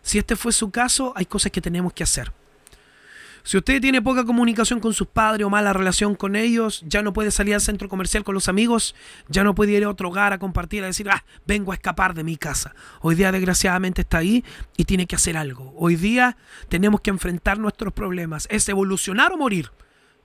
si 0.00 0.16
este 0.16 0.34
fue 0.34 0.54
su 0.54 0.70
caso, 0.70 1.12
hay 1.14 1.26
cosas 1.26 1.52
que 1.52 1.60
tenemos 1.60 1.92
que 1.92 2.04
hacer. 2.04 2.32
Si 3.42 3.56
usted 3.56 3.80
tiene 3.80 4.02
poca 4.02 4.24
comunicación 4.24 4.80
con 4.80 4.92
sus 4.92 5.08
padres 5.08 5.46
o 5.46 5.50
mala 5.50 5.72
relación 5.72 6.14
con 6.14 6.36
ellos, 6.36 6.82
ya 6.86 7.02
no 7.02 7.12
puede 7.12 7.30
salir 7.30 7.54
al 7.54 7.60
centro 7.60 7.88
comercial 7.88 8.24
con 8.24 8.34
los 8.34 8.48
amigos, 8.48 8.94
ya 9.28 9.44
no 9.44 9.54
puede 9.54 9.72
ir 9.72 9.84
a 9.84 9.88
otro 9.88 10.08
hogar 10.08 10.32
a 10.32 10.38
compartir, 10.38 10.82
a 10.84 10.86
decir, 10.86 11.08
ah, 11.10 11.24
vengo 11.46 11.72
a 11.72 11.74
escapar 11.74 12.14
de 12.14 12.24
mi 12.24 12.36
casa. 12.36 12.74
Hoy 13.00 13.14
día 13.14 13.32
desgraciadamente 13.32 14.02
está 14.02 14.18
ahí 14.18 14.44
y 14.76 14.84
tiene 14.84 15.06
que 15.06 15.16
hacer 15.16 15.36
algo. 15.36 15.72
Hoy 15.76 15.96
día 15.96 16.36
tenemos 16.68 17.00
que 17.00 17.10
enfrentar 17.10 17.58
nuestros 17.58 17.92
problemas. 17.92 18.46
Es 18.50 18.68
evolucionar 18.68 19.32
o 19.32 19.36
morir. 19.36 19.70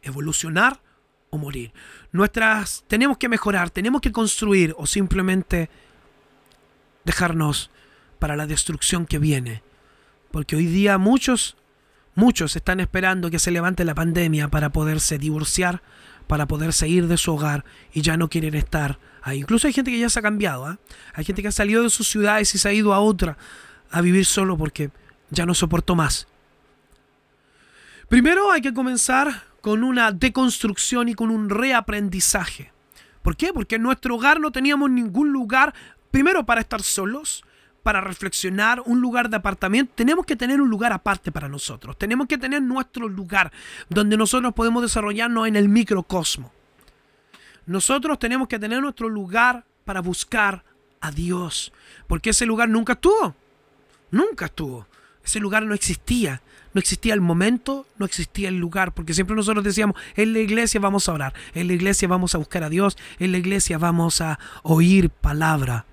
Evolucionar 0.01 0.81
o 1.29 1.37
morir. 1.37 1.73
Nuestras 2.11 2.83
tenemos 2.87 3.17
que 3.17 3.29
mejorar, 3.29 3.69
tenemos 3.69 4.01
que 4.01 4.11
construir 4.11 4.75
o 4.77 4.85
simplemente 4.85 5.69
dejarnos 7.05 7.71
para 8.19 8.35
la 8.35 8.47
destrucción 8.47 9.05
que 9.05 9.19
viene. 9.19 9.63
Porque 10.31 10.55
hoy 10.55 10.65
día 10.65 10.97
muchos 10.97 11.55
muchos 12.15 12.55
están 12.55 12.79
esperando 12.79 13.29
que 13.29 13.39
se 13.39 13.51
levante 13.51 13.85
la 13.85 13.93
pandemia 13.93 14.47
para 14.47 14.71
poderse 14.71 15.17
divorciar, 15.17 15.81
para 16.27 16.47
poderse 16.47 16.87
ir 16.87 17.07
de 17.07 17.17
su 17.17 17.33
hogar 17.33 17.65
y 17.93 18.01
ya 18.01 18.17
no 18.17 18.29
quieren 18.29 18.55
estar 18.55 18.99
ahí. 19.21 19.39
Incluso 19.39 19.67
hay 19.67 19.73
gente 19.73 19.91
que 19.91 19.99
ya 19.99 20.09
se 20.09 20.19
ha 20.19 20.23
cambiado, 20.23 20.65
¿ah? 20.65 20.79
hay 21.13 21.25
gente 21.25 21.41
que 21.41 21.49
ha 21.49 21.51
salido 21.51 21.83
de 21.83 21.89
sus 21.89 22.07
ciudades 22.07 22.55
y 22.55 22.57
se 22.57 22.67
ha 22.67 22.73
ido 22.73 22.93
a 22.93 22.99
otra 22.99 23.37
a 23.91 24.01
vivir 24.01 24.25
solo 24.25 24.57
porque 24.57 24.89
ya 25.29 25.45
no 25.45 25.53
soportó 25.53 25.95
más. 25.95 26.27
Primero 28.07 28.51
hay 28.51 28.61
que 28.61 28.73
comenzar 28.73 29.43
con 29.61 29.83
una 29.83 30.11
deconstrucción 30.11 31.09
y 31.09 31.15
con 31.15 31.31
un 31.31 31.49
reaprendizaje. 31.49 32.71
¿Por 33.23 33.35
qué? 33.35 33.51
Porque 33.51 33.75
en 33.75 33.81
nuestro 33.81 34.15
hogar 34.15 34.39
no 34.39 34.51
teníamos 34.51 34.91
ningún 34.91 35.31
lugar, 35.31 35.73
primero 36.11 36.45
para 36.45 36.61
estar 36.61 36.83
solos, 36.83 37.43
para 37.85 38.01
reflexionar, 38.01 38.81
un 38.87 38.99
lugar 38.99 39.29
de 39.29 39.35
apartamento. 39.35 39.93
Tenemos 39.93 40.25
que 40.25 40.35
tener 40.35 40.59
un 40.59 40.71
lugar 40.71 40.91
aparte 40.91 41.31
para 41.31 41.47
nosotros. 41.47 41.95
Tenemos 41.99 42.25
que 42.25 42.39
tener 42.39 42.59
nuestro 42.59 43.07
lugar 43.07 43.51
donde 43.89 44.17
nosotros 44.17 44.55
podemos 44.55 44.81
desarrollarnos 44.81 45.47
en 45.47 45.55
el 45.55 45.69
microcosmo. 45.69 46.51
Nosotros 47.67 48.17
tenemos 48.17 48.47
que 48.47 48.57
tener 48.57 48.81
nuestro 48.81 49.07
lugar 49.07 49.65
para 49.83 50.01
buscar 50.01 50.63
a 50.99 51.11
Dios. 51.11 51.71
Porque 52.07 52.31
ese 52.31 52.47
lugar 52.47 52.69
nunca 52.69 52.93
estuvo. 52.93 53.35
Nunca 54.09 54.45
estuvo. 54.45 54.87
Ese 55.23 55.39
lugar 55.39 55.61
no 55.61 55.75
existía. 55.75 56.41
No 56.73 56.79
existía 56.79 57.13
el 57.13 57.21
momento, 57.21 57.85
no 57.99 58.07
existía 58.07 58.49
el 58.49 58.57
lugar, 58.57 58.95
porque 58.95 59.13
siempre 59.13 59.35
nosotros 59.35 59.63
decíamos, 59.63 59.95
en 60.15 60.33
la 60.33 60.39
iglesia 60.39 60.79
vamos 60.79 61.07
a 61.07 61.13
orar, 61.13 61.33
en 61.53 61.67
la 61.67 61.73
iglesia 61.73 62.07
vamos 62.07 62.33
a 62.33 62.39
buscar 62.39 62.63
a 62.63 62.69
Dios, 62.69 62.97
en 63.19 63.31
la 63.31 63.37
iglesia 63.37 63.77
vamos 63.77 64.21
a 64.21 64.39
oír 64.63 65.11
palabra. 65.11 65.85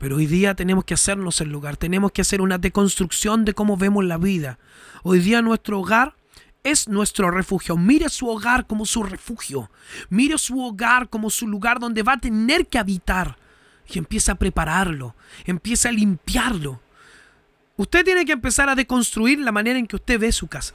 Pero 0.00 0.16
hoy 0.16 0.24
día 0.24 0.54
tenemos 0.54 0.86
que 0.86 0.94
hacernos 0.94 1.42
el 1.42 1.50
lugar, 1.50 1.76
tenemos 1.76 2.10
que 2.10 2.22
hacer 2.22 2.40
una 2.40 2.56
deconstrucción 2.56 3.44
de 3.44 3.52
cómo 3.52 3.76
vemos 3.76 4.02
la 4.02 4.16
vida. 4.16 4.58
Hoy 5.02 5.20
día 5.20 5.42
nuestro 5.42 5.78
hogar 5.78 6.16
es 6.64 6.88
nuestro 6.88 7.30
refugio. 7.30 7.76
Mire 7.76 8.08
su 8.08 8.26
hogar 8.26 8.66
como 8.66 8.86
su 8.86 9.02
refugio. 9.02 9.70
Mire 10.08 10.38
su 10.38 10.58
hogar 10.58 11.10
como 11.10 11.28
su 11.28 11.46
lugar 11.46 11.80
donde 11.80 12.02
va 12.02 12.14
a 12.14 12.18
tener 12.18 12.66
que 12.66 12.78
habitar. 12.78 13.36
Y 13.86 13.98
empieza 13.98 14.32
a 14.32 14.36
prepararlo, 14.36 15.14
empieza 15.44 15.90
a 15.90 15.92
limpiarlo. 15.92 16.80
Usted 17.76 18.02
tiene 18.02 18.24
que 18.24 18.32
empezar 18.32 18.70
a 18.70 18.74
deconstruir 18.74 19.38
la 19.40 19.52
manera 19.52 19.78
en 19.78 19.86
que 19.86 19.96
usted 19.96 20.18
ve 20.18 20.32
su 20.32 20.46
casa. 20.48 20.72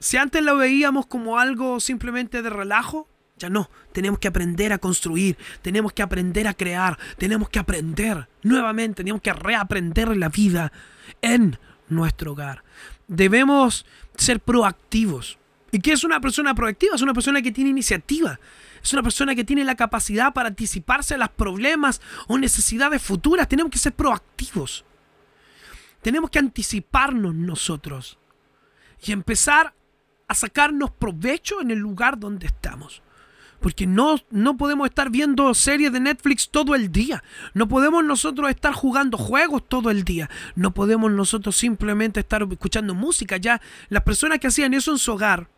Si 0.00 0.16
antes 0.16 0.42
lo 0.42 0.56
veíamos 0.56 1.06
como 1.06 1.38
algo 1.38 1.78
simplemente 1.78 2.42
de 2.42 2.50
relajo, 2.50 3.06
ya 3.36 3.50
no. 3.50 3.70
Tenemos 3.92 4.18
que 4.18 4.28
aprender 4.28 4.72
a 4.72 4.78
construir, 4.78 5.36
tenemos 5.62 5.92
que 5.92 6.02
aprender 6.02 6.46
a 6.46 6.54
crear, 6.54 6.98
tenemos 7.18 7.48
que 7.48 7.58
aprender 7.58 8.28
nuevamente, 8.42 9.02
tenemos 9.02 9.22
que 9.22 9.32
reaprender 9.32 10.16
la 10.16 10.28
vida 10.28 10.72
en 11.20 11.58
nuestro 11.88 12.32
hogar. 12.32 12.64
Debemos 13.08 13.86
ser 14.16 14.40
proactivos. 14.40 15.38
¿Y 15.72 15.80
qué 15.80 15.92
es 15.92 16.04
una 16.04 16.20
persona 16.20 16.54
proactiva? 16.54 16.94
Es 16.94 17.02
una 17.02 17.14
persona 17.14 17.42
que 17.42 17.50
tiene 17.50 17.70
iniciativa. 17.70 18.38
Es 18.82 18.92
una 18.92 19.02
persona 19.02 19.34
que 19.34 19.44
tiene 19.44 19.64
la 19.64 19.74
capacidad 19.74 20.32
para 20.32 20.48
anticiparse 20.48 21.14
a 21.14 21.18
los 21.18 21.30
problemas 21.30 22.00
o 22.28 22.38
necesidades 22.38 23.02
futuras. 23.02 23.48
Tenemos 23.48 23.72
que 23.72 23.78
ser 23.78 23.94
proactivos. 23.94 24.84
Tenemos 26.00 26.30
que 26.30 26.38
anticiparnos 26.38 27.34
nosotros 27.34 28.18
y 29.04 29.12
empezar 29.12 29.74
a 30.28 30.34
sacarnos 30.34 30.90
provecho 30.90 31.60
en 31.60 31.70
el 31.70 31.78
lugar 31.78 32.18
donde 32.18 32.46
estamos. 32.46 33.02
Porque 33.64 33.86
no, 33.86 34.20
no 34.30 34.58
podemos 34.58 34.86
estar 34.86 35.08
viendo 35.08 35.54
series 35.54 35.90
de 35.90 35.98
Netflix 35.98 36.50
todo 36.50 36.74
el 36.74 36.92
día. 36.92 37.24
No 37.54 37.66
podemos 37.66 38.04
nosotros 38.04 38.50
estar 38.50 38.74
jugando 38.74 39.16
juegos 39.16 39.66
todo 39.66 39.88
el 39.88 40.04
día. 40.04 40.28
No 40.54 40.74
podemos 40.74 41.10
nosotros 41.10 41.56
simplemente 41.56 42.20
estar 42.20 42.42
escuchando 42.42 42.94
música. 42.94 43.38
Ya 43.38 43.62
las 43.88 44.02
personas 44.02 44.38
que 44.38 44.48
hacían 44.48 44.74
eso 44.74 44.90
en 44.90 44.98
su 44.98 45.12
hogar, 45.12 45.48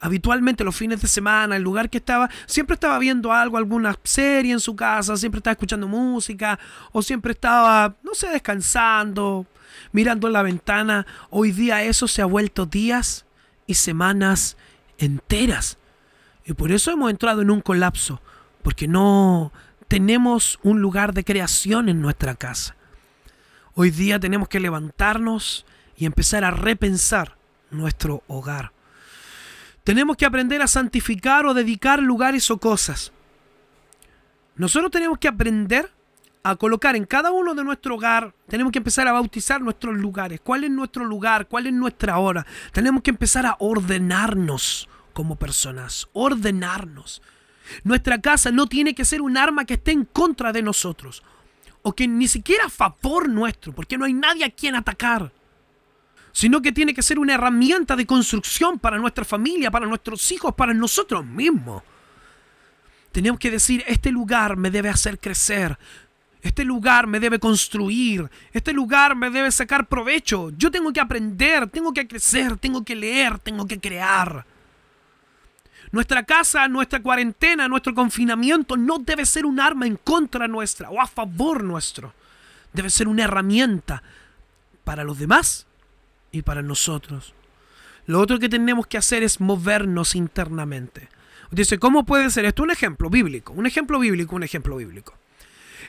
habitualmente 0.00 0.64
los 0.64 0.74
fines 0.74 1.02
de 1.02 1.08
semana, 1.08 1.56
el 1.56 1.62
lugar 1.62 1.90
que 1.90 1.98
estaba, 1.98 2.30
siempre 2.46 2.72
estaba 2.72 2.98
viendo 2.98 3.30
algo, 3.30 3.58
alguna 3.58 3.94
serie 4.04 4.52
en 4.52 4.60
su 4.60 4.74
casa, 4.74 5.18
siempre 5.18 5.40
estaba 5.40 5.52
escuchando 5.52 5.86
música 5.86 6.58
o 6.92 7.02
siempre 7.02 7.32
estaba, 7.32 7.94
no 8.02 8.14
sé, 8.14 8.30
descansando, 8.30 9.46
mirando 9.92 10.30
la 10.30 10.40
ventana. 10.40 11.06
Hoy 11.28 11.52
día 11.52 11.82
eso 11.82 12.08
se 12.08 12.22
ha 12.22 12.24
vuelto 12.24 12.64
días 12.64 13.26
y 13.66 13.74
semanas 13.74 14.56
enteras. 14.96 15.76
Y 16.50 16.54
por 16.54 16.72
eso 16.72 16.90
hemos 16.90 17.12
entrado 17.12 17.42
en 17.42 17.50
un 17.52 17.60
colapso, 17.60 18.20
porque 18.64 18.88
no 18.88 19.52
tenemos 19.86 20.58
un 20.64 20.80
lugar 20.80 21.14
de 21.14 21.22
creación 21.22 21.88
en 21.88 22.02
nuestra 22.02 22.34
casa. 22.34 22.74
Hoy 23.74 23.92
día 23.92 24.18
tenemos 24.18 24.48
que 24.48 24.58
levantarnos 24.58 25.64
y 25.96 26.06
empezar 26.06 26.42
a 26.42 26.50
repensar 26.50 27.36
nuestro 27.70 28.24
hogar. 28.26 28.72
Tenemos 29.84 30.16
que 30.16 30.26
aprender 30.26 30.60
a 30.60 30.66
santificar 30.66 31.46
o 31.46 31.54
dedicar 31.54 32.02
lugares 32.02 32.50
o 32.50 32.58
cosas. 32.58 33.12
Nosotros 34.56 34.90
tenemos 34.90 35.18
que 35.18 35.28
aprender 35.28 35.88
a 36.42 36.56
colocar 36.56 36.96
en 36.96 37.04
cada 37.04 37.30
uno 37.30 37.54
de 37.54 37.62
nuestro 37.62 37.94
hogar, 37.94 38.34
tenemos 38.48 38.72
que 38.72 38.78
empezar 38.78 39.06
a 39.06 39.12
bautizar 39.12 39.60
nuestros 39.60 39.96
lugares. 39.96 40.40
¿Cuál 40.42 40.64
es 40.64 40.70
nuestro 40.72 41.04
lugar? 41.04 41.46
¿Cuál 41.46 41.68
es 41.68 41.72
nuestra 41.72 42.18
hora? 42.18 42.44
Tenemos 42.72 43.04
que 43.04 43.10
empezar 43.10 43.46
a 43.46 43.54
ordenarnos 43.60 44.88
como 45.20 45.36
personas, 45.36 46.08
ordenarnos. 46.14 47.20
Nuestra 47.84 48.22
casa 48.22 48.50
no 48.50 48.66
tiene 48.66 48.94
que 48.94 49.04
ser 49.04 49.20
un 49.20 49.36
arma 49.36 49.66
que 49.66 49.74
esté 49.74 49.92
en 49.92 50.06
contra 50.06 50.50
de 50.50 50.62
nosotros 50.62 51.22
o 51.82 51.94
que 51.94 52.08
ni 52.08 52.26
siquiera 52.26 52.64
a 52.64 52.70
favor 52.70 53.28
nuestro, 53.28 53.74
porque 53.74 53.98
no 53.98 54.06
hay 54.06 54.14
nadie 54.14 54.46
a 54.46 54.50
quien 54.50 54.76
atacar, 54.76 55.30
sino 56.32 56.62
que 56.62 56.72
tiene 56.72 56.94
que 56.94 57.02
ser 57.02 57.18
una 57.18 57.34
herramienta 57.34 57.96
de 57.96 58.06
construcción 58.06 58.78
para 58.78 58.96
nuestra 58.96 59.26
familia, 59.26 59.70
para 59.70 59.84
nuestros 59.84 60.32
hijos, 60.32 60.54
para 60.54 60.72
nosotros 60.72 61.22
mismos. 61.26 61.82
Tenemos 63.12 63.38
que 63.38 63.50
decir, 63.50 63.84
este 63.86 64.10
lugar 64.10 64.56
me 64.56 64.70
debe 64.70 64.88
hacer 64.88 65.18
crecer, 65.18 65.76
este 66.40 66.64
lugar 66.64 67.06
me 67.06 67.20
debe 67.20 67.38
construir. 67.38 68.30
Este 68.54 68.72
lugar 68.72 69.14
me 69.14 69.28
debe 69.28 69.50
sacar 69.50 69.86
provecho. 69.86 70.48
Yo 70.56 70.70
tengo 70.70 70.94
que 70.94 71.00
aprender, 71.00 71.68
tengo 71.68 71.92
que 71.92 72.08
crecer, 72.08 72.56
tengo 72.56 72.82
que 72.82 72.96
leer, 72.96 73.38
tengo 73.38 73.66
que 73.66 73.78
crear. 73.78 74.46
Nuestra 75.92 76.22
casa, 76.22 76.68
nuestra 76.68 77.02
cuarentena, 77.02 77.66
nuestro 77.66 77.94
confinamiento 77.94 78.76
no 78.76 78.98
debe 78.98 79.26
ser 79.26 79.44
un 79.44 79.58
arma 79.58 79.86
en 79.86 79.96
contra 79.96 80.46
nuestra 80.46 80.90
o 80.90 81.00
a 81.00 81.06
favor 81.06 81.64
nuestro. 81.64 82.14
Debe 82.72 82.90
ser 82.90 83.08
una 83.08 83.24
herramienta 83.24 84.02
para 84.84 85.02
los 85.02 85.18
demás 85.18 85.66
y 86.30 86.42
para 86.42 86.62
nosotros. 86.62 87.34
Lo 88.06 88.20
otro 88.20 88.38
que 88.38 88.48
tenemos 88.48 88.86
que 88.86 88.98
hacer 88.98 89.22
es 89.22 89.40
movernos 89.40 90.14
internamente. 90.14 91.08
Dice, 91.50 91.78
¿cómo 91.78 92.06
puede 92.06 92.30
ser 92.30 92.44
esto? 92.44 92.62
Un 92.62 92.70
ejemplo 92.70 93.10
bíblico, 93.10 93.52
un 93.52 93.66
ejemplo 93.66 93.98
bíblico, 93.98 94.36
un 94.36 94.44
ejemplo 94.44 94.76
bíblico. 94.76 95.14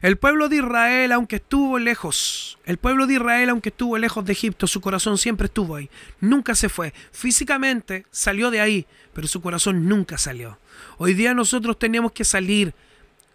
El 0.02 0.18
pueblo 0.18 0.50
de 0.50 0.56
Israel, 0.56 1.12
aunque 1.12 1.36
estuvo 1.36 1.78
lejos, 1.78 2.58
el 2.66 2.78
pueblo 2.78 3.06
de 3.06 3.14
Israel, 3.14 3.50
aunque 3.50 3.70
estuvo 3.70 4.00
lejos 4.00 4.26
de 4.26 4.32
Egipto, 4.32 4.66
su 4.66 4.82
corazón 4.82 5.20
siempre 5.20 5.46
estuvo 5.46 5.76
ahí. 5.76 5.92
Nunca 6.20 6.56
se 6.56 6.70
fue. 6.70 6.92
Físicamente 7.12 8.08
salió 8.10 8.50
de 8.50 8.62
ahí, 8.62 8.88
pero 9.14 9.28
su 9.28 9.42
corazón 9.42 9.88
nunca 9.88 10.18
salió. 10.18 10.58
Hoy 10.98 11.14
día 11.14 11.36
nosotros 11.36 11.78
tenemos 11.78 12.14
que 12.14 12.24
salir. 12.24 12.74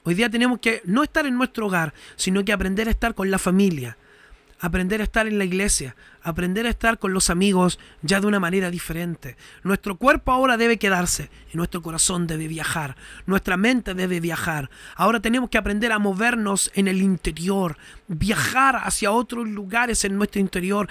Hoy 0.03 0.15
día 0.15 0.29
tenemos 0.29 0.59
que 0.59 0.83
no 0.85 1.05
estar 1.05 1.25
en 1.25 1.37
nuestro 1.37 1.67
hogar, 1.67 1.95
sino 2.17 2.45
que 2.45 2.53
aprender 2.53 2.89
a 2.89 2.91
estar 2.91 3.15
con 3.15 3.31
la 3.31 3.39
familia, 3.39 3.97
aprender 4.61 5.01
a 5.01 5.05
estar 5.05 5.27
en 5.27 5.39
la 5.39 5.45
iglesia, 5.45 5.97
aprender 6.23 6.67
a 6.67 6.71
estar 6.71 6.99
con 6.99 7.13
los 7.13 7.31
amigos 7.31 7.79
ya 8.03 8.21
de 8.21 8.27
una 8.27 8.41
manera 8.41 8.71
diferente. 8.71 9.37
Nuestro 9.63 9.97
cuerpo 9.97 10.33
ahora 10.33 10.57
debe 10.57 10.79
quedarse 10.79 11.31
y 11.53 11.57
nuestro 11.57 11.83
corazón 11.83 12.27
debe 12.27 12.49
viajar, 12.49 12.97
nuestra 13.27 13.57
mente 13.57 13.95
debe 13.95 14.21
viajar. 14.21 14.71
Ahora 14.97 15.21
tenemos 15.21 15.51
que 15.51 15.59
aprender 15.59 15.93
a 15.93 15.99
movernos 15.99 16.71
en 16.75 16.89
el 16.89 17.03
interior, 17.03 17.77
viajar 18.09 18.81
hacia 18.83 19.13
otros 19.13 19.47
lugares 19.47 20.05
en 20.05 20.17
nuestro 20.17 20.41
interior, 20.41 20.89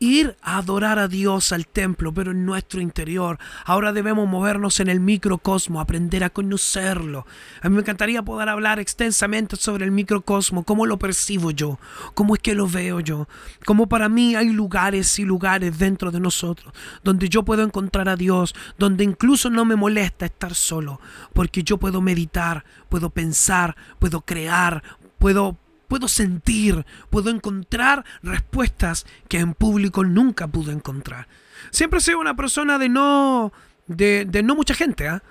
ir 0.00 0.36
a 0.42 0.58
adorar 0.58 0.98
a 0.98 1.08
Dios 1.08 1.52
al 1.52 1.66
templo, 1.66 2.12
pero 2.12 2.30
en 2.30 2.44
nuestro 2.46 2.80
interior. 2.80 3.38
Ahora 3.64 3.92
debemos 3.92 4.28
movernos 4.28 4.80
en 4.80 4.88
el 4.88 5.00
microcosmo, 5.00 5.80
aprender 5.80 6.24
a 6.24 6.30
conocerlo. 6.30 7.26
A 7.62 7.68
mí 7.68 7.74
me 7.74 7.80
encantaría 7.80 8.22
poder 8.22 8.48
hablar 8.48 8.78
extensamente 8.78 9.56
sobre 9.56 9.84
el 9.84 9.90
microcosmo, 9.90 10.64
cómo 10.64 10.86
lo 10.86 10.98
percibo 10.98 11.50
yo, 11.50 11.78
cómo 12.14 12.34
es 12.34 12.40
que 12.40 12.54
lo 12.54 12.68
veo 12.68 13.00
yo, 13.00 13.28
cómo 13.64 13.88
para 13.88 14.08
mí 14.08 14.34
hay 14.34 14.50
lugares 14.50 15.18
y 15.18 15.24
lugares 15.24 15.78
dentro 15.78 16.10
de 16.10 16.20
nosotros 16.20 16.72
donde 17.02 17.28
yo 17.28 17.44
puedo 17.44 17.62
encontrar 17.62 18.08
a 18.08 18.16
Dios, 18.16 18.54
donde 18.78 19.04
incluso 19.04 19.50
no 19.50 19.64
me 19.64 19.76
molesta 19.76 20.26
estar 20.26 20.54
solo, 20.54 21.00
porque 21.32 21.62
yo 21.62 21.78
puedo 21.78 22.00
meditar, 22.00 22.64
puedo 22.88 23.10
pensar, 23.10 23.76
puedo 23.98 24.20
crear, 24.22 24.82
puedo 25.18 25.56
puedo 25.88 26.06
sentir, 26.06 26.86
puedo 27.10 27.30
encontrar 27.30 28.04
respuestas 28.22 29.06
que 29.28 29.38
en 29.38 29.54
público 29.54 30.04
nunca 30.04 30.46
pude 30.46 30.72
encontrar. 30.72 31.26
Siempre 31.70 32.00
soy 32.00 32.14
una 32.14 32.36
persona 32.36 32.78
de 32.78 32.88
no, 32.88 33.52
de, 33.86 34.26
no 34.44 34.54
mucha 34.54 34.74
gente. 34.74 35.08
¿ah? 35.08 35.22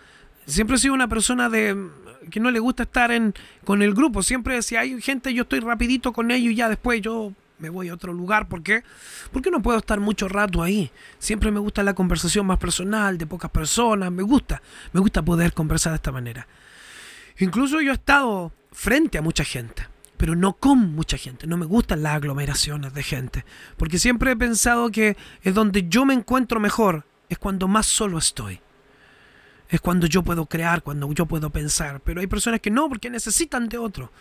Siempre 0.46 0.76
he 0.76 0.80
sido 0.80 0.94
una 0.94 1.08
persona 1.08 1.50
de 1.50 1.78
que 2.30 2.40
no 2.40 2.52
le 2.52 2.60
gusta 2.60 2.84
estar 2.84 3.12
en, 3.12 3.34
con 3.64 3.82
el 3.82 3.94
grupo. 3.94 4.24
Siempre 4.24 4.62
si 4.62 4.76
hay 4.76 5.02
gente, 5.02 5.34
yo 5.34 5.44
estoy 5.44 5.60
rapidito 5.62 6.12
con 6.12 6.32
ellos 6.32 6.52
y 6.52 6.56
ya 6.56 6.68
después 6.68 7.02
yo 7.02 7.32
me 7.60 7.70
voy 7.70 7.90
a 7.90 7.94
otro 7.94 8.14
lugar. 8.14 8.48
¿Por 8.48 8.64
qué? 8.64 8.84
Porque 9.32 9.52
no 9.52 9.62
puedo 9.62 9.78
estar 9.78 10.00
mucho 10.00 10.28
rato 10.28 10.62
ahí. 10.62 10.92
Siempre 11.20 11.52
me 11.52 11.60
gusta 11.60 11.84
la 11.84 11.94
conversación 11.94 12.46
más 12.46 12.58
personal, 12.58 13.18
de 13.18 13.26
pocas 13.26 13.52
personas. 13.52 14.12
Me 14.12 14.24
gusta, 14.24 14.62
me 14.92 15.00
gusta 15.00 15.22
poder 15.22 15.54
conversar 15.54 15.92
de 15.92 15.98
esta 15.98 16.12
manera. 16.12 16.48
Incluso 17.40 17.82
yo 17.82 17.92
he 17.92 17.96
estado 17.96 18.52
frente 18.72 19.18
a 19.18 19.22
mucha 19.22 19.44
gente, 19.44 19.88
pero 20.18 20.36
no 20.36 20.54
con 20.54 20.94
mucha 20.94 21.18
gente. 21.18 21.48
No 21.48 21.58
me 21.58 21.66
gustan 21.66 22.04
las 22.04 22.16
aglomeraciones 22.16 22.94
de 22.94 23.04
gente, 23.04 23.46
porque 23.78 24.00
siempre 24.00 24.32
he 24.32 24.36
pensado 24.36 24.92
que 24.92 25.16
es 25.44 25.54
donde 25.54 25.88
yo 25.88 26.06
me 26.06 26.14
encuentro 26.14 26.60
mejor, 26.60 27.06
es 27.30 27.38
cuando 27.38 27.68
más 27.68 27.86
solo 27.86 28.18
estoy. 28.18 28.60
Es 29.70 29.82
cuando 29.82 30.08
yo 30.08 30.24
puedo 30.24 30.46
crear, 30.46 30.82
cuando 30.82 31.12
yo 31.14 31.26
puedo 31.26 31.50
pensar. 31.50 32.00
Pero 32.02 32.22
hay 32.22 32.28
personas 32.28 32.62
que 32.62 32.72
no, 32.72 32.88
porque 32.88 33.10
necesitan 33.10 33.68
de 33.68 33.78
otro. 33.78 34.12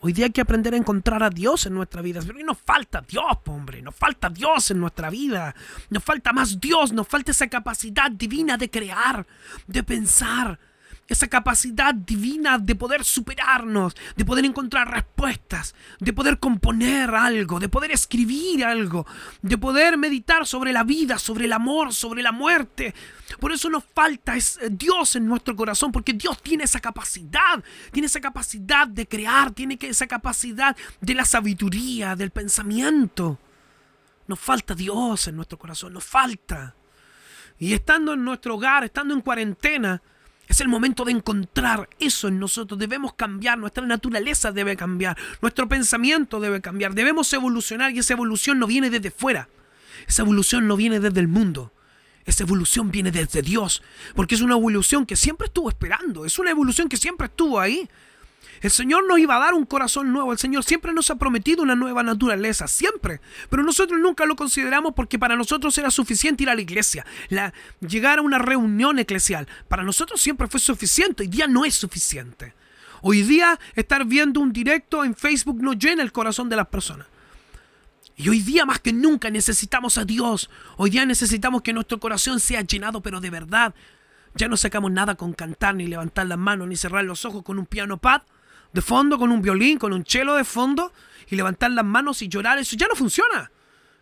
Hoy 0.00 0.12
día 0.12 0.26
hay 0.26 0.32
que 0.32 0.40
aprender 0.40 0.74
a 0.74 0.78
encontrar 0.78 1.22
a 1.22 1.30
Dios 1.30 1.66
en 1.66 1.74
nuestra 1.74 2.00
vida. 2.02 2.20
Pero 2.26 2.38
nos 2.44 2.58
falta 2.58 3.02
Dios, 3.06 3.24
hombre. 3.46 3.82
Nos 3.82 3.94
falta 3.94 4.30
Dios 4.30 4.70
en 4.70 4.80
nuestra 4.80 5.10
vida. 5.10 5.54
Nos 5.90 6.02
falta 6.02 6.32
más 6.32 6.58
Dios. 6.58 6.92
Nos 6.92 7.06
falta 7.06 7.32
esa 7.32 7.48
capacidad 7.48 8.10
divina 8.10 8.56
de 8.56 8.70
crear, 8.70 9.26
de 9.66 9.82
pensar, 9.82 10.58
esa 11.06 11.28
capacidad 11.28 11.94
divina 11.94 12.58
de 12.58 12.74
poder 12.74 13.04
superarnos, 13.04 13.94
de 14.16 14.24
poder 14.24 14.44
encontrar 14.44 14.90
respuestas, 14.90 15.74
de 16.00 16.12
poder 16.12 16.38
componer 16.38 17.10
algo, 17.10 17.60
de 17.60 17.68
poder 17.68 17.90
escribir 17.90 18.64
algo, 18.64 19.06
de 19.42 19.58
poder 19.58 19.98
meditar 19.98 20.46
sobre 20.46 20.72
la 20.72 20.82
vida, 20.82 21.18
sobre 21.18 21.44
el 21.44 21.52
amor, 21.52 21.92
sobre 21.92 22.22
la 22.22 22.32
muerte. 22.32 22.94
Por 23.38 23.52
eso 23.52 23.68
nos 23.68 23.84
falta 23.84 24.36
es 24.36 24.58
eh, 24.62 24.68
Dios 24.70 25.16
en 25.16 25.26
nuestro 25.26 25.54
corazón, 25.54 25.92
porque 25.92 26.14
Dios 26.14 26.42
tiene 26.42 26.64
esa 26.64 26.80
capacidad, 26.80 27.62
tiene 27.92 28.06
esa 28.06 28.20
capacidad 28.20 28.88
de 28.88 29.06
crear, 29.06 29.50
tiene 29.50 29.78
esa 29.82 30.06
capacidad 30.06 30.76
de 31.00 31.14
la 31.14 31.24
sabiduría, 31.24 32.16
del 32.16 32.30
pensamiento. 32.30 33.38
Nos 34.26 34.40
falta 34.40 34.74
Dios 34.74 35.28
en 35.28 35.36
nuestro 35.36 35.58
corazón, 35.58 35.92
nos 35.92 36.04
falta. 36.04 36.74
Y 37.58 37.74
estando 37.74 38.14
en 38.14 38.24
nuestro 38.24 38.54
hogar, 38.54 38.84
estando 38.84 39.14
en 39.14 39.20
cuarentena, 39.20 40.02
es 40.48 40.60
el 40.60 40.68
momento 40.68 41.04
de 41.04 41.12
encontrar 41.12 41.88
eso 41.98 42.28
en 42.28 42.38
nosotros. 42.38 42.78
Debemos 42.78 43.14
cambiar, 43.14 43.58
nuestra 43.58 43.86
naturaleza 43.86 44.52
debe 44.52 44.76
cambiar, 44.76 45.16
nuestro 45.40 45.68
pensamiento 45.68 46.40
debe 46.40 46.60
cambiar, 46.60 46.94
debemos 46.94 47.32
evolucionar 47.32 47.92
y 47.92 48.00
esa 48.00 48.12
evolución 48.12 48.58
no 48.58 48.66
viene 48.66 48.90
desde 48.90 49.10
fuera. 49.10 49.48
Esa 50.06 50.22
evolución 50.22 50.66
no 50.66 50.76
viene 50.76 51.00
desde 51.00 51.20
el 51.20 51.28
mundo. 51.28 51.72
Esa 52.26 52.44
evolución 52.44 52.90
viene 52.90 53.10
desde 53.10 53.42
Dios, 53.42 53.82
porque 54.14 54.34
es 54.34 54.40
una 54.40 54.54
evolución 54.54 55.04
que 55.04 55.14
siempre 55.14 55.46
estuvo 55.46 55.68
esperando, 55.68 56.24
es 56.24 56.38
una 56.38 56.50
evolución 56.50 56.88
que 56.88 56.96
siempre 56.96 57.26
estuvo 57.26 57.60
ahí. 57.60 57.88
El 58.64 58.70
Señor 58.70 59.06
nos 59.06 59.18
iba 59.18 59.36
a 59.36 59.40
dar 59.40 59.52
un 59.52 59.66
corazón 59.66 60.10
nuevo. 60.10 60.32
El 60.32 60.38
Señor 60.38 60.64
siempre 60.64 60.94
nos 60.94 61.10
ha 61.10 61.16
prometido 61.16 61.62
una 61.62 61.76
nueva 61.76 62.02
naturaleza, 62.02 62.66
siempre. 62.66 63.20
Pero 63.50 63.62
nosotros 63.62 64.00
nunca 64.00 64.24
lo 64.24 64.36
consideramos 64.36 64.94
porque 64.94 65.18
para 65.18 65.36
nosotros 65.36 65.76
era 65.76 65.90
suficiente 65.90 66.44
ir 66.44 66.48
a 66.48 66.54
la 66.54 66.62
iglesia, 66.62 67.04
la, 67.28 67.52
llegar 67.86 68.20
a 68.20 68.22
una 68.22 68.38
reunión 68.38 68.98
eclesial. 68.98 69.46
Para 69.68 69.82
nosotros 69.82 70.18
siempre 70.18 70.48
fue 70.48 70.60
suficiente. 70.60 71.24
Hoy 71.24 71.28
día 71.28 71.46
no 71.46 71.66
es 71.66 71.74
suficiente. 71.74 72.54
Hoy 73.02 73.20
día 73.20 73.60
estar 73.74 74.06
viendo 74.06 74.40
un 74.40 74.50
directo 74.50 75.04
en 75.04 75.14
Facebook 75.14 75.62
no 75.62 75.74
llena 75.74 76.02
el 76.02 76.12
corazón 76.12 76.48
de 76.48 76.56
las 76.56 76.68
personas. 76.68 77.06
Y 78.16 78.30
hoy 78.30 78.40
día 78.40 78.64
más 78.64 78.80
que 78.80 78.94
nunca 78.94 79.28
necesitamos 79.28 79.98
a 79.98 80.06
Dios. 80.06 80.48
Hoy 80.78 80.88
día 80.88 81.04
necesitamos 81.04 81.60
que 81.60 81.74
nuestro 81.74 82.00
corazón 82.00 82.40
sea 82.40 82.62
llenado, 82.62 83.02
pero 83.02 83.20
de 83.20 83.28
verdad. 83.28 83.74
Ya 84.34 84.48
no 84.48 84.56
sacamos 84.56 84.90
nada 84.90 85.16
con 85.16 85.34
cantar, 85.34 85.74
ni 85.74 85.86
levantar 85.86 86.26
las 86.26 86.38
manos, 86.38 86.66
ni 86.66 86.76
cerrar 86.76 87.04
los 87.04 87.26
ojos 87.26 87.42
con 87.42 87.58
un 87.58 87.66
piano 87.66 87.98
pad 87.98 88.22
de 88.74 88.82
fondo 88.82 89.18
con 89.18 89.30
un 89.30 89.40
violín, 89.40 89.78
con 89.78 89.92
un 89.92 90.04
cello 90.04 90.34
de 90.34 90.44
fondo 90.44 90.92
y 91.28 91.36
levantar 91.36 91.70
las 91.70 91.84
manos 91.84 92.20
y 92.22 92.28
llorar, 92.28 92.58
eso 92.58 92.76
ya 92.76 92.88
no 92.88 92.96
funciona. 92.96 93.50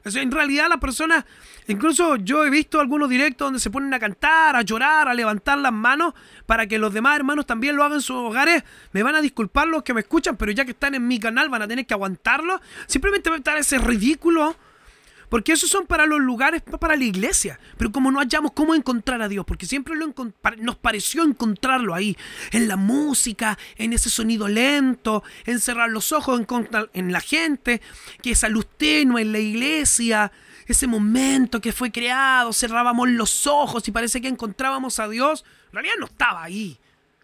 Eso, 0.03 0.19
en 0.19 0.33
realidad 0.33 0.69
las 0.69 0.81
personas, 0.81 1.25
incluso 1.69 2.17
yo 2.17 2.45
he 2.45 2.51
visto 2.51 2.81
algunos 2.81 3.09
directos 3.09 3.47
donde 3.47 3.61
se 3.61 3.71
ponen 3.71 3.95
a 3.95 4.01
cantar, 4.01 4.57
a 4.57 4.63
llorar, 4.63 5.07
a 5.07 5.15
levantar 5.15 5.59
las 5.59 5.73
manos 5.73 6.15
para 6.47 6.67
que 6.67 6.79
los 6.79 6.93
demás 6.93 7.17
hermanos 7.17 7.47
también 7.47 7.77
lo 7.77 7.85
hagan 7.85 7.99
en 7.99 8.03
sus 8.03 8.17
hogares. 8.17 8.65
Me 8.93 9.05
van 9.05 9.15
a 9.15 9.21
disculpar 9.21 9.69
los 9.69 9.85
que 9.85 9.95
me 9.95 10.01
escuchan, 10.01 10.37
pero 10.37 10.51
ya 10.51 10.65
que 10.65 10.73
están 10.73 10.97
en 10.97 11.07
mi 11.07 11.21
canal 11.21 11.51
van 11.51 11.63
a 11.63 11.69
tener 11.69 11.87
que 11.87 11.95
aguantarlo. 11.95 12.61
Simplemente 12.87 13.31
va 13.31 13.37
a 13.37 13.39
estar 13.39 13.57
ese 13.59 13.79
ridículo 13.79 14.57
porque 15.33 15.53
esos 15.53 15.71
son 15.71 15.87
para 15.87 16.05
los 16.05 16.21
lugares, 16.21 16.61
para 16.61 16.95
la 16.95 17.05
iglesia. 17.05 17.59
Pero 17.79 17.91
como 17.91 18.13
no 18.13 18.19
hallamos 18.19 18.53
cómo 18.53 18.75
encontrar 18.75 19.23
a 19.23 19.29
Dios, 19.29 19.47
porque 19.47 19.65
siempre 19.65 19.95
nos 20.59 20.77
pareció 20.77 21.23
encontrarlo 21.25 21.95
ahí, 21.95 22.19
en 22.51 22.69
la 22.69 22.77
música, 22.77 23.57
en 23.79 23.95
ese 23.95 24.11
sonido 24.11 24.47
lento, 24.47 25.23
en 25.47 25.59
cerrar 25.59 25.89
los 25.89 26.13
ojos 26.13 26.39
en, 26.39 26.47
en 26.93 27.13
la 27.13 27.21
gente, 27.23 27.81
que 28.21 28.33
esa 28.33 28.51
luz 28.51 28.67
tenue 28.77 29.23
en 29.23 29.33
la 29.33 29.39
iglesia, 29.39 30.31
ese 30.67 30.87
momento 30.87 31.63
que 31.63 31.73
fue 31.73 31.91
creado, 31.91 32.53
cerrábamos 32.53 33.09
los 33.09 33.47
ojos 33.47 33.89
y 33.89 33.91
parece 33.91 34.21
que 34.21 34.29
encontrábamos 34.29 34.99
a 34.99 35.09
Dios. 35.09 35.47
En 35.69 35.77
realidad 35.77 35.95
no 35.99 36.05
estaba 36.05 36.43
ahí. 36.43 36.79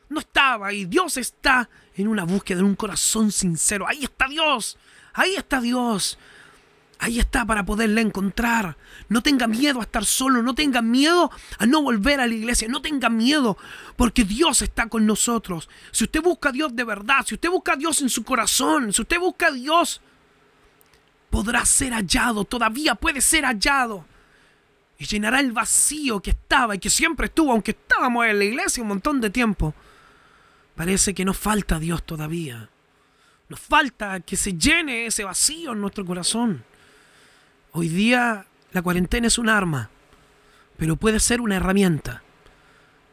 No 0.09 0.21
estaba 0.21 0.69
ahí. 0.69 0.87
Dios 0.87 1.19
está 1.19 1.69
en 1.95 2.09
una 2.09 2.25
búsqueda, 2.25 2.61
en 2.61 2.65
un 2.65 2.75
corazón 2.75 3.31
sincero. 3.31 3.87
Ahí 3.87 4.05
está 4.05 4.29
Dios. 4.29 4.79
Ahí 5.13 5.35
está 5.35 5.61
Dios. 5.61 6.19
Ahí 7.01 7.21
está 7.21 7.45
para 7.45 7.65
poderle 7.65 8.01
encontrar. 8.01 8.77
No 9.09 9.23
tenga 9.23 9.47
miedo 9.47 9.79
a 9.79 9.85
estar 9.85 10.05
solo, 10.05 10.43
no 10.43 10.55
tenga 10.55 10.83
miedo 10.83 11.31
a 11.59 11.67
no 11.67 11.83
volver 11.83 12.21
a 12.21 12.27
la 12.27 12.35
iglesia, 12.35 12.67
no 12.69 12.83
tenga 12.83 13.09
miedo 13.09 13.57
porque 13.97 14.25
Dios 14.25 14.63
está 14.63 14.89
con 14.89 15.07
nosotros. 15.07 15.69
Si 15.93 16.05
usted 16.05 16.21
busca 16.21 16.49
a 16.49 16.53
Dios 16.53 16.75
de 16.75 16.83
verdad, 16.83 17.25
si 17.25 17.35
usted 17.35 17.51
busca 17.51 17.75
a 17.75 17.77
Dios 17.77 18.03
en 18.03 18.09
su 18.09 18.25
corazón, 18.25 18.93
si 18.93 19.03
usted 19.03 19.19
busca 19.21 19.47
a 19.47 19.53
Dios, 19.53 20.01
podrá 21.31 21.65
ser 21.65 21.93
hallado, 21.93 22.45
todavía 22.45 22.97
puede 22.97 23.21
ser 23.21 23.45
hallado. 23.45 24.05
Y 24.99 25.05
llenará 25.05 25.39
el 25.39 25.53
vacío 25.53 26.21
que 26.21 26.31
estaba 26.31 26.75
y 26.75 26.81
que 26.81 26.91
siempre 26.91 27.27
estuvo, 27.27 27.53
aunque 27.53 27.71
estábamos 27.71 28.27
en 28.27 28.39
la 28.39 28.45
iglesia 28.45 28.83
un 28.83 28.89
montón 28.89 29.21
de 29.21 29.31
tiempo. 29.31 29.73
Parece 30.75 31.15
que 31.15 31.25
nos 31.25 31.37
falta 31.37 31.79
Dios 31.79 32.03
todavía. 32.03 32.69
Nos 33.49 33.61
falta 33.61 34.19
que 34.19 34.37
se 34.37 34.55
llene 34.55 35.07
ese 35.07 35.23
vacío 35.23 35.73
en 35.73 35.81
nuestro 35.81 36.05
corazón. 36.05 36.65
Hoy 37.73 37.89
día 37.89 38.47
la 38.73 38.83
cuarentena 38.83 39.27
es 39.27 39.39
un 39.39 39.49
arma, 39.49 39.91
pero 40.77 40.97
puede 40.97 41.21
ser 41.21 41.41
una 41.41 41.57
herramienta. 41.57 42.23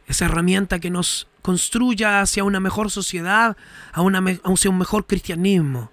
Esa 0.08 0.26
herramienta 0.26 0.80
que 0.80 0.90
nos 0.90 1.28
construya 1.42 2.22
hacia 2.22 2.44
una 2.44 2.60
mejor 2.60 2.92
sociedad, 2.92 3.58
a 3.94 4.02
hacia 4.02 4.70
un 4.70 4.78
mejor 4.78 5.06
cristianismo. 5.08 5.92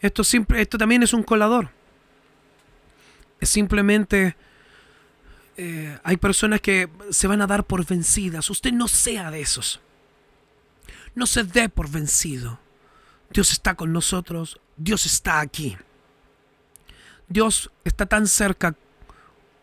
Esto, 0.00 0.22
esto 0.56 0.78
también 0.78 1.02
es 1.02 1.12
un 1.12 1.22
colador. 1.22 1.70
Es 3.40 3.48
simplemente... 3.48 4.36
Eh, 5.56 5.98
hay 6.02 6.16
personas 6.16 6.60
que 6.60 6.88
se 7.10 7.28
van 7.28 7.40
a 7.40 7.46
dar 7.46 7.64
por 7.64 7.86
vencidas. 7.86 8.50
Usted 8.50 8.72
no 8.72 8.88
sea 8.88 9.30
de 9.30 9.40
esos. 9.40 9.80
No 11.14 11.26
se 11.26 11.44
dé 11.44 11.68
por 11.68 11.88
vencido. 11.88 12.58
Dios 13.30 13.52
está 13.52 13.76
con 13.76 13.92
nosotros. 13.92 14.60
Dios 14.76 15.06
está 15.06 15.40
aquí. 15.40 15.76
Dios 17.28 17.70
está 17.84 18.06
tan 18.06 18.26
cerca 18.26 18.74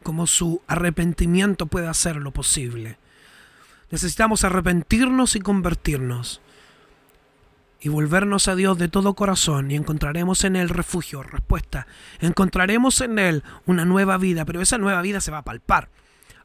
como 0.04 0.28
su 0.28 0.62
arrepentimiento 0.68 1.68
puede 1.68 1.88
hacerlo 1.88 2.32
posible. 2.32 2.98
Necesitamos 3.92 4.44
arrepentirnos 4.44 5.36
y 5.36 5.40
convertirnos 5.42 6.42
y 7.82 7.90
volvernos 7.90 8.48
a 8.48 8.56
Dios 8.56 8.78
de 8.78 8.88
todo 8.88 9.16
corazón 9.16 9.72
y 9.72 9.76
encontraremos 9.76 10.44
en 10.44 10.56
Él 10.56 10.70
refugio, 10.70 11.24
respuesta. 11.24 11.88
Encontraremos 12.20 13.02
en 13.02 13.20
Él 13.20 13.44
una 13.66 13.86
nueva 13.86 14.18
vida, 14.18 14.46
pero 14.46 14.62
esa 14.62 14.78
nueva 14.78 15.02
vida 15.02 15.20
se 15.20 15.32
va 15.32 15.40
a 15.40 15.44
palpar. 15.44 15.90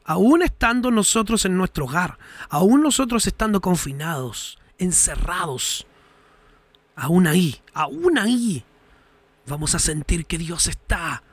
Aún 0.03 0.41
estando 0.41 0.89
nosotros 0.89 1.45
en 1.45 1.57
nuestro 1.57 1.85
hogar, 1.85 2.17
aún 2.49 2.81
nosotros 2.81 3.27
estando 3.27 3.61
confinados, 3.61 4.57
encerrados, 4.77 5.85
aún 6.95 7.27
ahí, 7.27 7.61
aún 7.73 8.17
ahí, 8.17 8.65
vamos 9.47 9.75
a 9.75 9.79
sentir 9.79 10.25
que 10.25 10.37
Dios 10.37 10.67
está. 10.67 11.23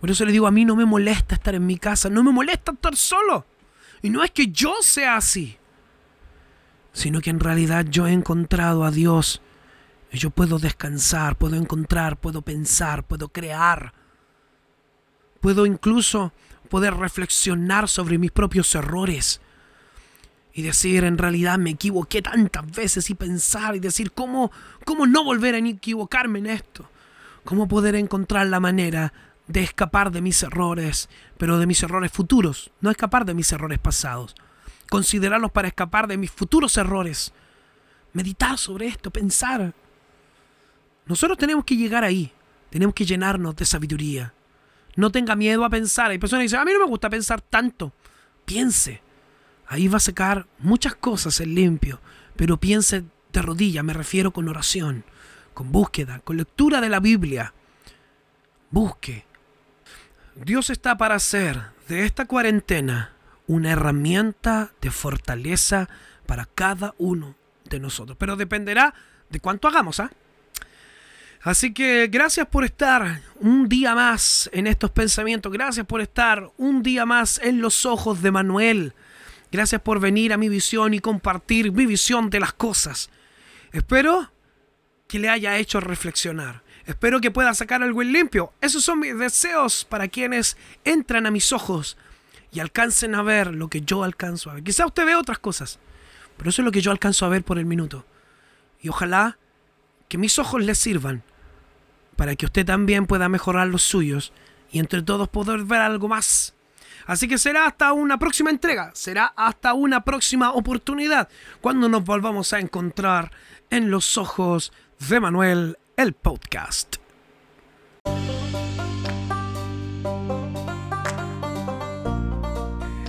Por 0.00 0.10
eso 0.10 0.24
le 0.24 0.32
digo, 0.32 0.46
a 0.46 0.52
mí 0.52 0.64
no 0.64 0.76
me 0.76 0.84
molesta 0.84 1.34
estar 1.34 1.54
en 1.54 1.66
mi 1.66 1.78
casa, 1.78 2.08
no 2.08 2.22
me 2.22 2.30
molesta 2.30 2.72
estar 2.72 2.94
solo. 2.94 3.46
Y 4.02 4.10
no 4.10 4.22
es 4.22 4.30
que 4.30 4.48
yo 4.48 4.74
sea 4.80 5.16
así, 5.16 5.56
sino 6.92 7.20
que 7.20 7.30
en 7.30 7.40
realidad 7.40 7.86
yo 7.88 8.06
he 8.06 8.12
encontrado 8.12 8.84
a 8.84 8.90
Dios. 8.90 9.42
Y 10.12 10.18
yo 10.18 10.30
puedo 10.30 10.58
descansar, 10.58 11.36
puedo 11.36 11.56
encontrar, 11.56 12.18
puedo 12.18 12.42
pensar, 12.42 13.04
puedo 13.04 13.28
crear. 13.28 13.92
Puedo 15.40 15.66
incluso 15.66 16.32
poder 16.68 16.94
reflexionar 16.94 17.88
sobre 17.88 18.18
mis 18.18 18.30
propios 18.30 18.74
errores 18.74 19.40
y 20.52 20.62
decir, 20.62 21.04
en 21.04 21.18
realidad 21.18 21.58
me 21.58 21.70
equivoqué 21.70 22.22
tantas 22.22 22.70
veces 22.70 23.10
y 23.10 23.14
pensar 23.14 23.76
y 23.76 23.80
decir, 23.80 24.12
¿cómo, 24.12 24.50
cómo 24.84 25.06
no 25.06 25.24
volver 25.24 25.54
a 25.54 25.58
equivocarme 25.58 26.40
en 26.40 26.46
esto? 26.46 26.88
¿Cómo 27.48 27.66
poder 27.66 27.94
encontrar 27.94 28.46
la 28.48 28.60
manera 28.60 29.14
de 29.46 29.62
escapar 29.62 30.10
de 30.10 30.20
mis 30.20 30.42
errores, 30.42 31.08
pero 31.38 31.58
de 31.58 31.66
mis 31.66 31.82
errores 31.82 32.12
futuros, 32.12 32.70
no 32.82 32.90
escapar 32.90 33.24
de 33.24 33.32
mis 33.32 33.50
errores 33.52 33.78
pasados? 33.78 34.34
considerarlos 34.90 35.52
para 35.52 35.68
escapar 35.68 36.06
de 36.06 36.16
mis 36.16 36.30
futuros 36.30 36.76
errores. 36.76 37.32
Meditar 38.12 38.58
sobre 38.58 38.86
esto, 38.86 39.10
pensar. 39.10 39.74
Nosotros 41.06 41.38
tenemos 41.38 41.64
que 41.64 41.76
llegar 41.76 42.04
ahí, 42.04 42.32
tenemos 42.70 42.94
que 42.94 43.06
llenarnos 43.06 43.56
de 43.56 43.64
sabiduría. 43.64 44.34
No 44.96 45.10
tenga 45.10 45.34
miedo 45.34 45.64
a 45.64 45.70
pensar. 45.70 46.10
Hay 46.10 46.18
personas 46.18 46.40
que 46.40 46.44
dicen, 46.44 46.60
a 46.60 46.64
mí 46.64 46.72
no 46.72 46.80
me 46.80 46.90
gusta 46.90 47.08
pensar 47.08 47.40
tanto. 47.40 47.92
Piense. 48.44 49.00
Ahí 49.66 49.86
va 49.88 49.98
a 49.98 50.00
sacar 50.00 50.46
muchas 50.58 50.94
cosas 50.94 51.40
en 51.40 51.54
limpio, 51.54 52.00
pero 52.36 52.58
piense 52.58 53.04
de 53.32 53.42
rodillas, 53.42 53.84
me 53.84 53.92
refiero 53.92 54.32
con 54.32 54.48
oración, 54.48 55.04
con 55.58 55.72
búsqueda, 55.72 56.20
con 56.20 56.36
lectura 56.36 56.80
de 56.80 56.88
la 56.88 57.00
Biblia. 57.00 57.52
Busque. 58.70 59.24
Dios 60.36 60.70
está 60.70 60.96
para 60.96 61.16
hacer 61.16 61.60
de 61.88 62.04
esta 62.04 62.26
cuarentena 62.26 63.12
una 63.48 63.72
herramienta 63.72 64.70
de 64.80 64.92
fortaleza 64.92 65.88
para 66.26 66.46
cada 66.46 66.94
uno 66.98 67.34
de 67.64 67.80
nosotros. 67.80 68.16
Pero 68.20 68.36
dependerá 68.36 68.94
de 69.30 69.40
cuánto 69.40 69.66
hagamos, 69.66 69.98
¿ah? 69.98 70.12
Así 71.42 71.74
que 71.74 72.06
gracias 72.06 72.46
por 72.46 72.62
estar 72.62 73.22
un 73.40 73.68
día 73.68 73.96
más 73.96 74.48
en 74.52 74.68
estos 74.68 74.92
pensamientos. 74.92 75.50
Gracias 75.50 75.84
por 75.86 76.00
estar 76.00 76.52
un 76.56 76.84
día 76.84 77.04
más 77.04 77.40
en 77.42 77.60
los 77.60 77.84
ojos 77.84 78.22
de 78.22 78.30
Manuel. 78.30 78.94
Gracias 79.50 79.80
por 79.80 79.98
venir 79.98 80.32
a 80.32 80.36
mi 80.36 80.48
visión 80.48 80.94
y 80.94 81.00
compartir 81.00 81.72
mi 81.72 81.84
visión 81.84 82.30
de 82.30 82.38
las 82.38 82.52
cosas. 82.52 83.10
Espero 83.72 84.30
que 85.08 85.18
le 85.18 85.28
haya 85.28 85.56
hecho 85.56 85.80
reflexionar. 85.80 86.62
Espero 86.86 87.20
que 87.20 87.30
pueda 87.30 87.52
sacar 87.54 87.82
algo 87.82 88.02
en 88.02 88.12
limpio. 88.12 88.52
Esos 88.60 88.84
son 88.84 89.00
mis 89.00 89.18
deseos 89.18 89.84
para 89.84 90.08
quienes 90.08 90.56
entran 90.84 91.26
a 91.26 91.30
mis 91.30 91.52
ojos 91.52 91.96
y 92.52 92.60
alcancen 92.60 93.14
a 93.14 93.22
ver 93.22 93.54
lo 93.54 93.68
que 93.68 93.80
yo 93.80 94.04
alcanzo 94.04 94.50
a 94.50 94.54
ver. 94.54 94.62
Quizá 94.62 94.86
usted 94.86 95.04
ve 95.04 95.14
otras 95.14 95.38
cosas, 95.38 95.78
pero 96.36 96.50
eso 96.50 96.62
es 96.62 96.66
lo 96.66 96.72
que 96.72 96.80
yo 96.80 96.90
alcanzo 96.90 97.26
a 97.26 97.30
ver 97.30 97.42
por 97.42 97.58
el 97.58 97.66
minuto. 97.66 98.06
Y 98.80 98.88
ojalá 98.88 99.38
que 100.08 100.18
mis 100.18 100.38
ojos 100.38 100.62
le 100.62 100.74
sirvan 100.74 101.22
para 102.16 102.36
que 102.36 102.46
usted 102.46 102.64
también 102.64 103.06
pueda 103.06 103.28
mejorar 103.28 103.68
los 103.68 103.82
suyos 103.82 104.32
y 104.70 104.78
entre 104.78 105.02
todos 105.02 105.28
poder 105.28 105.64
ver 105.64 105.80
algo 105.80 106.08
más. 106.08 106.54
Así 107.06 107.26
que 107.26 107.38
será 107.38 107.66
hasta 107.66 107.92
una 107.92 108.18
próxima 108.18 108.50
entrega, 108.50 108.90
será 108.94 109.32
hasta 109.36 109.72
una 109.72 110.04
próxima 110.04 110.52
oportunidad 110.52 111.28
cuando 111.60 111.88
nos 111.88 112.04
volvamos 112.04 112.52
a 112.52 112.58
encontrar 112.58 113.30
en 113.70 113.90
los 113.90 114.18
ojos 114.18 114.72
de 114.98 115.20
Manuel, 115.20 115.78
el 115.96 116.12
podcast. 116.12 116.96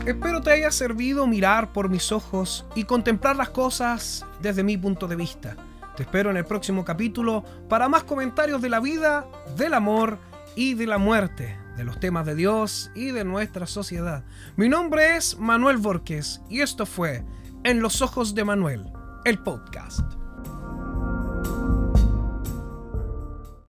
Espero 0.05 0.41
te 0.41 0.51
haya 0.51 0.71
servido 0.71 1.27
mirar 1.27 1.73
por 1.73 1.89
mis 1.89 2.11
ojos 2.11 2.65
y 2.75 2.85
contemplar 2.85 3.35
las 3.35 3.49
cosas 3.49 4.25
desde 4.41 4.63
mi 4.63 4.77
punto 4.77 5.07
de 5.07 5.15
vista. 5.15 5.57
Te 5.97 6.03
espero 6.03 6.29
en 6.29 6.37
el 6.37 6.45
próximo 6.45 6.85
capítulo 6.85 7.43
para 7.67 7.89
más 7.89 8.03
comentarios 8.03 8.61
de 8.61 8.69
la 8.69 8.79
vida, 8.79 9.25
del 9.57 9.73
amor 9.73 10.19
y 10.55 10.75
de 10.75 10.87
la 10.87 10.99
muerte, 10.99 11.59
de 11.75 11.83
los 11.83 11.99
temas 11.99 12.25
de 12.25 12.35
Dios 12.35 12.91
y 12.95 13.11
de 13.11 13.25
nuestra 13.25 13.67
sociedad. 13.67 14.23
Mi 14.55 14.69
nombre 14.69 15.17
es 15.17 15.37
Manuel 15.37 15.77
Borges 15.77 16.41
y 16.49 16.61
esto 16.61 16.85
fue 16.85 17.25
En 17.63 17.81
los 17.81 18.01
ojos 18.01 18.35
de 18.35 18.45
Manuel, 18.45 18.85
el 19.25 19.39
podcast. 19.39 20.19